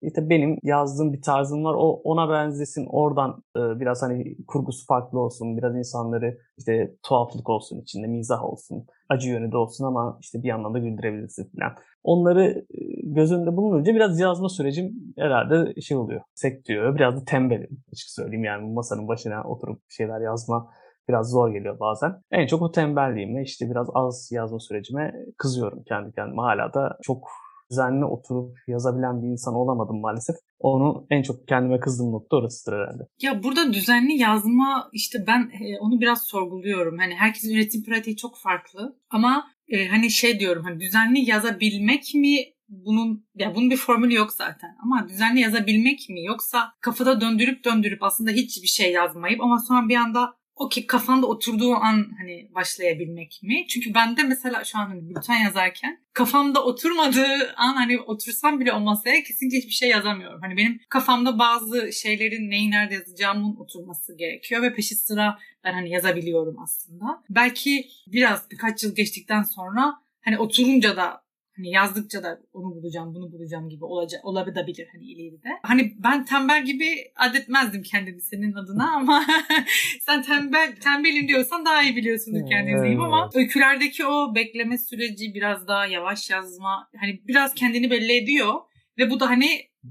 işte 0.01 0.29
benim 0.29 0.57
yazdığım 0.63 1.13
bir 1.13 1.21
tarzım 1.21 1.63
var. 1.63 1.73
O 1.77 2.01
ona 2.03 2.29
benzesin. 2.29 2.85
Oradan 2.89 3.43
e, 3.57 3.59
biraz 3.79 4.01
hani 4.01 4.45
kurgusu 4.47 4.85
farklı 4.85 5.19
olsun. 5.19 5.57
Biraz 5.57 5.75
insanları 5.75 6.37
işte 6.57 6.95
tuhaflık 7.03 7.49
olsun 7.49 7.81
içinde, 7.81 8.07
mizah 8.07 8.43
olsun, 8.43 8.85
acı 9.09 9.29
yönü 9.29 9.51
de 9.51 9.57
olsun 9.57 9.85
ama 9.85 10.17
işte 10.21 10.43
bir 10.43 10.47
yandan 10.47 10.73
da 10.73 10.79
güldürebilirsin 10.79 11.51
falan. 11.57 11.75
Onları 12.03 12.65
e, 12.69 12.79
göz 13.03 13.31
önünde 13.31 13.57
bulununca 13.57 13.95
biraz 13.95 14.19
yazma 14.19 14.49
sürecim 14.49 14.93
herhalde 15.17 15.81
şey 15.81 15.97
oluyor. 15.97 16.21
Sektiriyor. 16.35 16.95
Biraz 16.95 17.15
da 17.21 17.25
tembelim 17.25 17.69
açık 17.93 18.09
söyleyeyim. 18.09 18.43
Yani 18.43 18.73
masanın 18.73 19.07
başına 19.07 19.43
oturup 19.43 19.81
şeyler 19.89 20.21
yazma 20.21 20.69
biraz 21.09 21.29
zor 21.29 21.49
geliyor 21.49 21.79
bazen. 21.79 22.21
En 22.31 22.47
çok 22.47 22.61
o 22.61 22.71
tembelliğime 22.71 23.43
işte 23.43 23.69
biraz 23.69 23.87
az 23.93 24.29
yazma 24.31 24.59
sürecime 24.59 25.13
kızıyorum 25.37 25.83
kendi 25.83 26.11
kendime. 26.11 26.41
Hala 26.41 26.73
da 26.73 26.97
çok 27.01 27.27
düzenli 27.71 28.05
oturup 28.05 28.57
yazabilen 28.67 29.23
bir 29.23 29.27
insan 29.27 29.53
olamadım 29.53 30.01
maalesef. 30.01 30.35
Onu 30.59 31.07
en 31.09 31.21
çok 31.21 31.47
kendime 31.47 31.79
kızdığım 31.79 32.11
nokta 32.11 32.37
orasıdır 32.37 32.73
herhalde. 32.73 33.03
Ya 33.21 33.43
burada 33.43 33.73
düzenli 33.73 34.13
yazma 34.13 34.89
işte 34.93 35.23
ben 35.27 35.39
e, 35.39 35.79
onu 35.79 36.01
biraz 36.01 36.21
sorguluyorum. 36.21 36.97
Hani 36.97 37.15
herkesin 37.15 37.55
üretim 37.55 37.83
pratiği 37.83 38.15
çok 38.15 38.37
farklı 38.37 38.97
ama 39.09 39.47
e, 39.67 39.87
hani 39.87 40.09
şey 40.09 40.39
diyorum 40.39 40.63
hani 40.63 40.79
düzenli 40.79 41.29
yazabilmek 41.29 42.13
mi 42.15 42.37
bunun 42.69 43.25
ya 43.35 43.55
bunun 43.55 43.69
bir 43.69 43.77
formülü 43.77 44.13
yok 44.13 44.31
zaten 44.33 44.75
ama 44.83 45.09
düzenli 45.09 45.39
yazabilmek 45.39 46.09
mi 46.09 46.23
yoksa 46.23 46.71
kafada 46.81 47.21
döndürüp 47.21 47.65
döndürüp 47.65 48.03
aslında 48.03 48.31
hiçbir 48.31 48.67
şey 48.67 48.91
yazmayıp 48.91 49.41
ama 49.41 49.59
sonra 49.59 49.89
bir 49.89 49.95
anda 49.95 50.33
o 50.59 50.69
ki 50.69 50.87
kafanda 50.87 51.27
oturduğu 51.27 51.73
an 51.73 52.11
hani 52.17 52.49
başlayabilmek 52.55 53.39
mi? 53.43 53.67
Çünkü 53.67 53.93
ben 53.93 54.17
de 54.17 54.23
mesela 54.23 54.63
şu 54.63 54.77
an 54.77 54.87
hani 54.87 55.09
bülten 55.09 55.43
yazarken 55.43 55.99
kafamda 56.13 56.63
oturmadığı 56.65 57.53
an 57.57 57.73
hani 57.73 57.99
otursam 57.99 58.59
bile 58.59 58.73
o 58.73 58.79
masaya 58.79 59.23
kesinlikle 59.23 59.57
hiçbir 59.57 59.71
şey 59.71 59.89
yazamıyorum. 59.89 60.41
Hani 60.41 60.57
benim 60.57 60.79
kafamda 60.89 61.39
bazı 61.39 61.93
şeylerin 61.93 62.49
neyi 62.49 62.71
nerede 62.71 62.93
yazacağımın 62.93 63.55
oturması 63.55 64.17
gerekiyor 64.17 64.61
ve 64.61 64.73
peşi 64.73 64.95
sıra 64.95 65.39
ben 65.63 65.73
hani 65.73 65.89
yazabiliyorum 65.89 66.59
aslında. 66.59 67.23
Belki 67.29 67.87
biraz 68.07 68.51
birkaç 68.51 68.83
yıl 68.83 68.95
geçtikten 68.95 69.43
sonra 69.43 69.93
hani 70.21 70.37
oturunca 70.37 70.95
da 70.97 71.28
Hani 71.59 71.69
yazdıkça 71.69 72.23
da 72.23 72.39
onu 72.53 72.75
bulacağım, 72.75 73.15
bunu 73.15 73.31
bulacağım 73.31 73.69
gibi 73.69 73.85
olacak, 73.85 74.25
olabilir 74.25 74.87
hani 74.91 75.03
ileride. 75.03 75.49
Hani 75.63 75.93
ben 76.03 76.25
tembel 76.25 76.65
gibi 76.65 77.11
adetmezdim 77.15 77.83
kendimi 77.83 78.21
senin 78.21 78.53
adına 78.53 78.95
ama 78.95 79.25
sen 80.01 80.21
tembel 80.21 80.75
tembelim 80.75 81.27
diyorsan 81.27 81.65
daha 81.65 81.83
iyi 81.83 81.95
biliyorsundur 81.95 82.49
kendinizi 82.49 82.87
evet. 82.87 82.99
ama 82.99 83.29
öykülerdeki 83.33 84.05
o 84.05 84.35
bekleme 84.35 84.77
süreci 84.77 85.33
biraz 85.33 85.67
daha 85.67 85.85
yavaş 85.85 86.29
yazma 86.29 86.89
hani 86.99 87.21
biraz 87.27 87.53
kendini 87.53 87.91
belli 87.91 88.23
ediyor 88.23 88.53
ve 88.97 89.09
bu 89.09 89.19
da 89.19 89.29
hani 89.29 89.47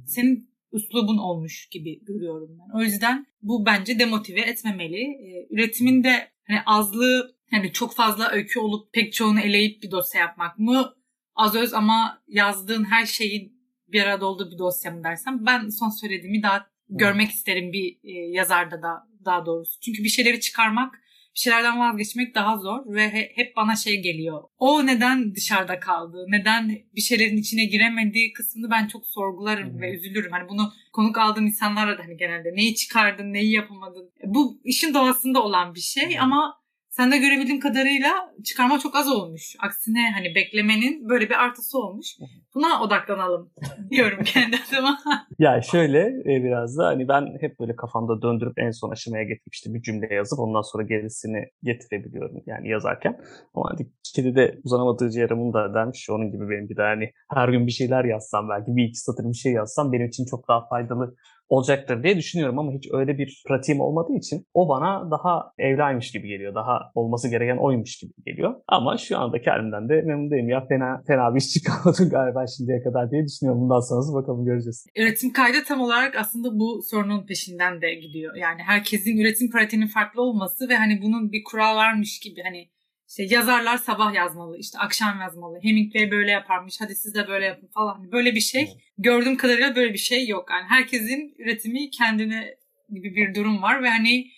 senin 0.07 0.51
üslubun 0.73 1.19
olmuş 1.19 1.69
gibi 1.69 2.05
görüyorum 2.05 2.59
ben. 2.59 2.79
O 2.79 2.83
yüzden 2.83 3.27
bu 3.43 3.67
bence 3.67 3.99
demotive 3.99 4.41
etmemeli. 4.41 5.01
Ee, 5.01 5.47
üretimin 5.51 6.05
de 6.05 6.29
hani 6.47 6.59
azlığı 6.67 7.37
hani 7.51 7.73
çok 7.73 7.95
fazla 7.95 8.31
öykü 8.31 8.61
olup 8.61 8.93
pek 8.93 9.13
çoğunu 9.13 9.41
eleyip 9.41 9.83
bir 9.83 9.91
dosya 9.91 10.21
yapmak 10.21 10.59
mı 10.59 10.98
az 11.39 11.55
öz 11.55 11.75
ama 11.75 12.23
yazdığın 12.29 12.85
her 12.85 13.07
şeyin 13.07 13.59
bir 13.89 14.03
arada 14.03 14.27
olduğu 14.27 14.51
bir 14.51 14.59
dosya 14.59 14.91
mı 14.91 15.05
dersem 15.05 15.47
ben 15.47 15.69
son 15.69 15.89
söylediğimi 15.89 16.43
daha 16.43 16.67
görmek 16.89 17.31
isterim 17.31 17.73
bir 17.73 17.99
e, 18.05 18.11
yazarda 18.13 18.83
da 18.83 19.09
daha 19.25 19.47
doğrusu. 19.47 19.81
Çünkü 19.81 20.05
bir 20.05 20.09
şeyleri 20.09 20.41
çıkarmak, 20.41 20.95
bir 21.35 21.41
şeylerden 21.41 21.81
vazgeçmek 21.81 22.35
daha 22.35 22.57
zor 22.57 22.95
ve 22.95 23.13
he, 23.13 23.33
hep 23.35 23.57
bana 23.57 23.77
şey 23.77 24.03
geliyor. 24.03 24.43
O 24.59 24.87
neden 24.87 25.35
dışarıda 25.35 25.81
kaldı? 25.81 26.25
Neden 26.29 26.79
bir 26.97 27.01
şeylerin 27.01 27.37
içine 27.37 27.65
giremediği 27.65 28.33
kısmını 28.33 28.71
ben 28.71 28.89
çok 28.89 29.07
sorgularım 29.07 29.73
hmm. 29.73 29.81
ve 29.81 29.95
üzülürüm. 29.95 30.33
Hani 30.33 30.49
bunu 30.49 30.73
konuk 30.93 31.19
aldığım 31.19 31.47
insanlara 31.47 31.99
da 31.99 32.03
hani 32.03 32.17
genelde 32.17 32.49
neyi 32.55 32.75
çıkardın, 32.75 33.33
neyi 33.33 33.53
yapamadın. 33.53 34.11
Bu 34.25 34.61
işin 34.65 34.95
doğasında 34.95 35.43
olan 35.43 35.75
bir 35.75 35.81
şey 35.81 36.15
hmm. 36.15 36.23
ama 36.23 36.58
sen 36.99 37.13
de 37.13 37.19
görebildiğim 37.19 37.61
kadarıyla 37.61 38.11
çıkarma 38.45 38.79
çok 38.79 38.97
az 38.97 39.09
olmuş. 39.09 39.57
Aksine 39.61 40.11
hani 40.15 40.35
beklemenin 40.35 41.09
böyle 41.09 41.29
bir 41.31 41.45
artısı 41.45 41.79
olmuş. 41.79 42.07
Buna 42.55 42.83
odaklanalım 42.83 43.51
diyorum 43.91 44.19
kendi 44.25 44.57
adıma. 44.57 44.99
ya 45.39 45.63
şöyle 45.63 46.01
e, 46.01 46.45
biraz 46.45 46.79
da 46.79 46.87
hani 46.87 47.09
ben 47.09 47.39
hep 47.41 47.61
böyle 47.61 47.77
kafamda 47.77 48.23
döndürüp 48.23 48.59
en 48.59 48.71
son 48.71 48.91
aşamaya 48.91 49.23
getirip 49.23 49.55
işte 49.55 49.75
bir 49.75 49.83
cümle 49.83 50.15
yazıp 50.15 50.39
ondan 50.39 50.63
sonra 50.63 50.83
gerisini 50.83 51.45
getirebiliyorum 51.63 52.43
yani 52.47 52.69
yazarken. 52.69 53.21
Ama 53.55 53.71
hani 53.71 53.89
kedi 54.15 54.35
de 54.37 54.59
uzanamadığı 54.65 55.19
yaramını 55.19 55.53
da 55.53 55.75
dermiş. 55.75 56.11
Onun 56.11 56.31
gibi 56.31 56.51
benim 56.51 56.69
bir 56.69 56.77
de 56.77 56.83
hani 56.83 57.13
her 57.35 57.49
gün 57.49 57.67
bir 57.67 57.73
şeyler 57.73 58.05
yazsam 58.05 58.49
belki 58.49 58.77
bir 58.77 58.85
iki 58.85 58.99
satır 58.99 59.25
bir 59.25 59.35
şey 59.35 59.53
yazsam 59.53 59.93
benim 59.93 60.07
için 60.07 60.25
çok 60.25 60.49
daha 60.49 60.69
faydalı 60.69 61.15
olacaktır 61.49 62.03
diye 62.03 62.17
düşünüyorum 62.17 62.59
ama 62.59 62.73
hiç 62.73 62.89
öyle 62.93 63.19
bir 63.19 63.43
pratiğim 63.49 63.81
olmadığı 63.81 64.17
için 64.17 64.47
o 64.55 64.69
bana 64.69 65.11
daha 65.11 65.53
evlaymış 65.59 66.13
gibi 66.13 66.29
geliyor. 66.29 66.55
Daha 66.55 66.91
olması 66.95 67.31
gereken 67.31 67.57
oymuş 67.57 67.99
gibi 67.99 68.13
geliyor. 68.27 68.55
Ama 68.69 68.97
şu 68.97 69.19
anda 69.19 69.41
kendimden 69.41 69.89
de 69.89 70.03
memnun 70.03 70.31
değilim. 70.31 70.49
Ya 70.49 70.67
fena, 70.69 71.03
fena 71.07 71.35
bir 71.35 71.41
iş 71.41 71.49
çıkarmadım 71.49 72.09
galiba 72.11 72.45
şimdiye 72.57 72.83
kadar 72.83 73.11
diye 73.11 73.25
düşünüyorum. 73.27 73.63
Bundan 73.63 73.81
sonrası 73.81 74.15
bakalım 74.15 74.45
göreceğiz. 74.45 74.87
Üretim 74.97 75.33
kaydı 75.33 75.59
tam 75.69 75.81
olarak 75.81 76.17
aslında 76.17 76.59
bu 76.59 76.83
sorunun 76.91 77.27
peşinden 77.27 77.83
de 77.83 77.95
gidiyor. 77.95 78.35
Yani 78.35 78.63
herkesin 78.63 79.19
üretim 79.19 79.51
pratiğinin 79.51 79.87
farklı 79.87 80.23
olması 80.23 80.69
ve 80.69 80.77
hani 80.77 81.03
bunun 81.03 81.33
bir 81.33 81.45
kural 81.45 81.77
varmış 81.77 82.21
gibi 82.21 82.41
hani 82.43 82.69
İşte 83.09 83.23
yazarlar 83.23 83.77
sabah 83.77 84.15
yazmalı, 84.15 84.59
işte 84.59 84.79
akşam 84.79 85.21
yazmalı. 85.21 85.59
Hemingway 85.63 86.11
böyle 86.11 86.31
yaparmış, 86.31 86.81
hadi 86.81 86.95
siz 86.95 87.15
de 87.15 87.29
böyle 87.29 87.45
yapın 87.45 87.67
falan. 87.67 87.95
Hani 87.95 88.13
böyle 88.13 88.35
bir 88.35 88.41
şey, 88.41 88.69
gördüğüm 88.99 89.37
kadarıyla 89.37 89.77
böyle 89.77 89.93
bir 89.93 89.99
şey 89.99 90.29
yok. 90.29 90.49
Yani 90.51 90.65
herkesin 90.69 91.35
üretimi 91.39 91.91
kendine 91.91 92.55
gibi 92.91 93.15
bir 93.15 93.35
durum 93.35 93.63
var 93.63 93.83
ve 93.83 93.89
hani 93.89 94.31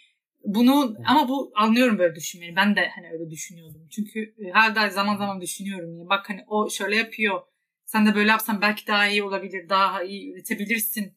bunu 0.44 0.96
ama 1.06 1.28
bu 1.28 1.52
anlıyorum 1.54 1.98
böyle 1.98 2.14
düşünmeyi. 2.14 2.56
Ben 2.56 2.76
de 2.76 2.88
hani 2.94 3.10
öyle 3.12 3.30
düşünüyordum. 3.30 3.88
Çünkü 3.90 4.20
e, 4.20 4.52
her 4.52 4.88
zaman 4.88 5.16
zaman 5.16 5.40
düşünüyorum. 5.40 5.96
Yani 5.96 6.08
bak 6.08 6.30
hani 6.30 6.44
o 6.48 6.70
şöyle 6.70 6.96
yapıyor. 6.96 7.40
Sen 7.84 8.06
de 8.06 8.14
böyle 8.14 8.30
yapsan 8.30 8.62
belki 8.62 8.86
daha 8.86 9.08
iyi 9.08 9.22
olabilir, 9.22 9.68
daha 9.68 10.02
iyi 10.02 10.32
üretebilirsin 10.32 11.12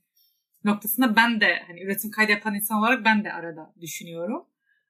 noktasında 0.63 1.16
ben 1.16 1.42
de 1.42 1.63
hani 1.68 1.82
üretim 1.82 2.12
kaydı 2.12 2.32
yapan 2.32 2.56
insan 2.56 2.80
olarak 2.80 3.06
ben 3.06 3.24
de 3.24 3.34
arada 3.34 3.74
düşünüyorum. 3.82 4.46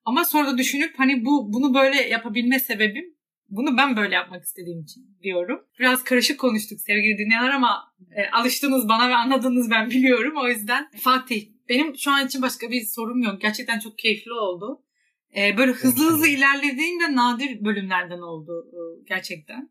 Ama 0.05 0.25
sonra 0.25 0.47
da 0.47 0.57
düşünüp 0.57 0.99
hani 0.99 1.25
bu 1.25 1.53
bunu 1.53 1.73
böyle 1.73 2.01
yapabilme 2.01 2.59
sebebim 2.59 3.13
bunu 3.49 3.77
ben 3.77 3.97
böyle 3.97 4.15
yapmak 4.15 4.43
istediğim 4.43 4.81
için 4.81 5.17
diyorum. 5.23 5.65
Biraz 5.79 6.03
karışık 6.03 6.39
konuştuk 6.39 6.81
sevgili 6.81 7.17
dinleyenler 7.17 7.49
ama 7.49 7.93
e, 8.15 8.29
alıştınız 8.29 8.89
bana 8.89 9.09
ve 9.09 9.15
anladınız 9.15 9.71
ben 9.71 9.89
biliyorum. 9.89 10.33
O 10.37 10.47
yüzden 10.47 10.89
Fatih 10.97 11.47
benim 11.69 11.97
şu 11.97 12.11
an 12.11 12.27
için 12.27 12.41
başka 12.41 12.71
bir 12.71 12.81
sorum 12.81 13.21
yok. 13.21 13.41
Gerçekten 13.41 13.79
çok 13.79 13.97
keyifli 13.97 14.33
oldu. 14.33 14.83
E, 15.37 15.57
böyle 15.57 15.71
hızlı 15.71 16.11
hızlı 16.11 16.27
ilerlediğim 16.27 16.99
de 16.99 17.15
nadir 17.15 17.65
bölümlerden 17.65 18.19
oldu 18.19 18.71
e, 18.73 18.79
gerçekten. 19.07 19.69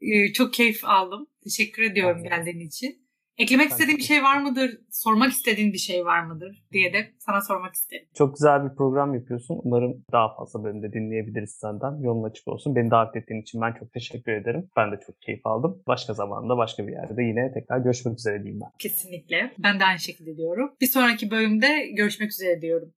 E, 0.00 0.32
çok 0.32 0.52
keyif 0.52 0.84
aldım. 0.84 1.26
Teşekkür 1.44 1.82
ediyorum 1.82 2.22
geldiğin 2.22 2.66
için. 2.66 3.09
Eklemek 3.40 3.70
istediğin 3.70 3.98
bir 3.98 4.02
şey 4.02 4.22
var 4.22 4.40
mıdır? 4.40 4.78
Sormak 4.90 5.32
istediğin 5.32 5.72
bir 5.72 5.78
şey 5.78 6.04
var 6.04 6.22
mıdır? 6.22 6.64
diye 6.72 6.92
de 6.92 7.10
sana 7.18 7.40
sormak 7.40 7.74
isterim. 7.74 8.06
Çok 8.14 8.34
güzel 8.34 8.64
bir 8.64 8.76
program 8.76 9.14
yapıyorsun. 9.14 9.60
Umarım 9.64 10.04
daha 10.12 10.34
fazla 10.36 10.64
bölümde 10.64 10.92
dinleyebiliriz 10.92 11.50
senden. 11.50 12.02
Yolun 12.02 12.30
açık 12.30 12.48
olsun. 12.48 12.76
Beni 12.76 12.90
davet 12.90 13.16
ettiğin 13.16 13.42
için 13.42 13.60
ben 13.60 13.72
çok 13.72 13.92
teşekkür 13.92 14.32
ederim. 14.32 14.68
Ben 14.76 14.92
de 14.92 15.00
çok 15.06 15.22
keyif 15.22 15.46
aldım. 15.46 15.82
Başka 15.86 16.14
zamanda 16.14 16.56
başka 16.56 16.86
bir 16.86 16.92
yerde 16.92 17.22
yine 17.22 17.52
tekrar 17.52 17.78
görüşmek 17.78 18.18
üzere 18.18 18.42
diyeyim 18.42 18.60
ben. 18.60 18.70
Kesinlikle. 18.78 19.52
Ben 19.58 19.80
de 19.80 19.84
aynı 19.84 19.98
şekilde 19.98 20.36
diyorum. 20.36 20.72
Bir 20.80 20.86
sonraki 20.86 21.30
bölümde 21.30 21.88
görüşmek 21.96 22.30
üzere 22.30 22.62
diyorum. 22.62 22.92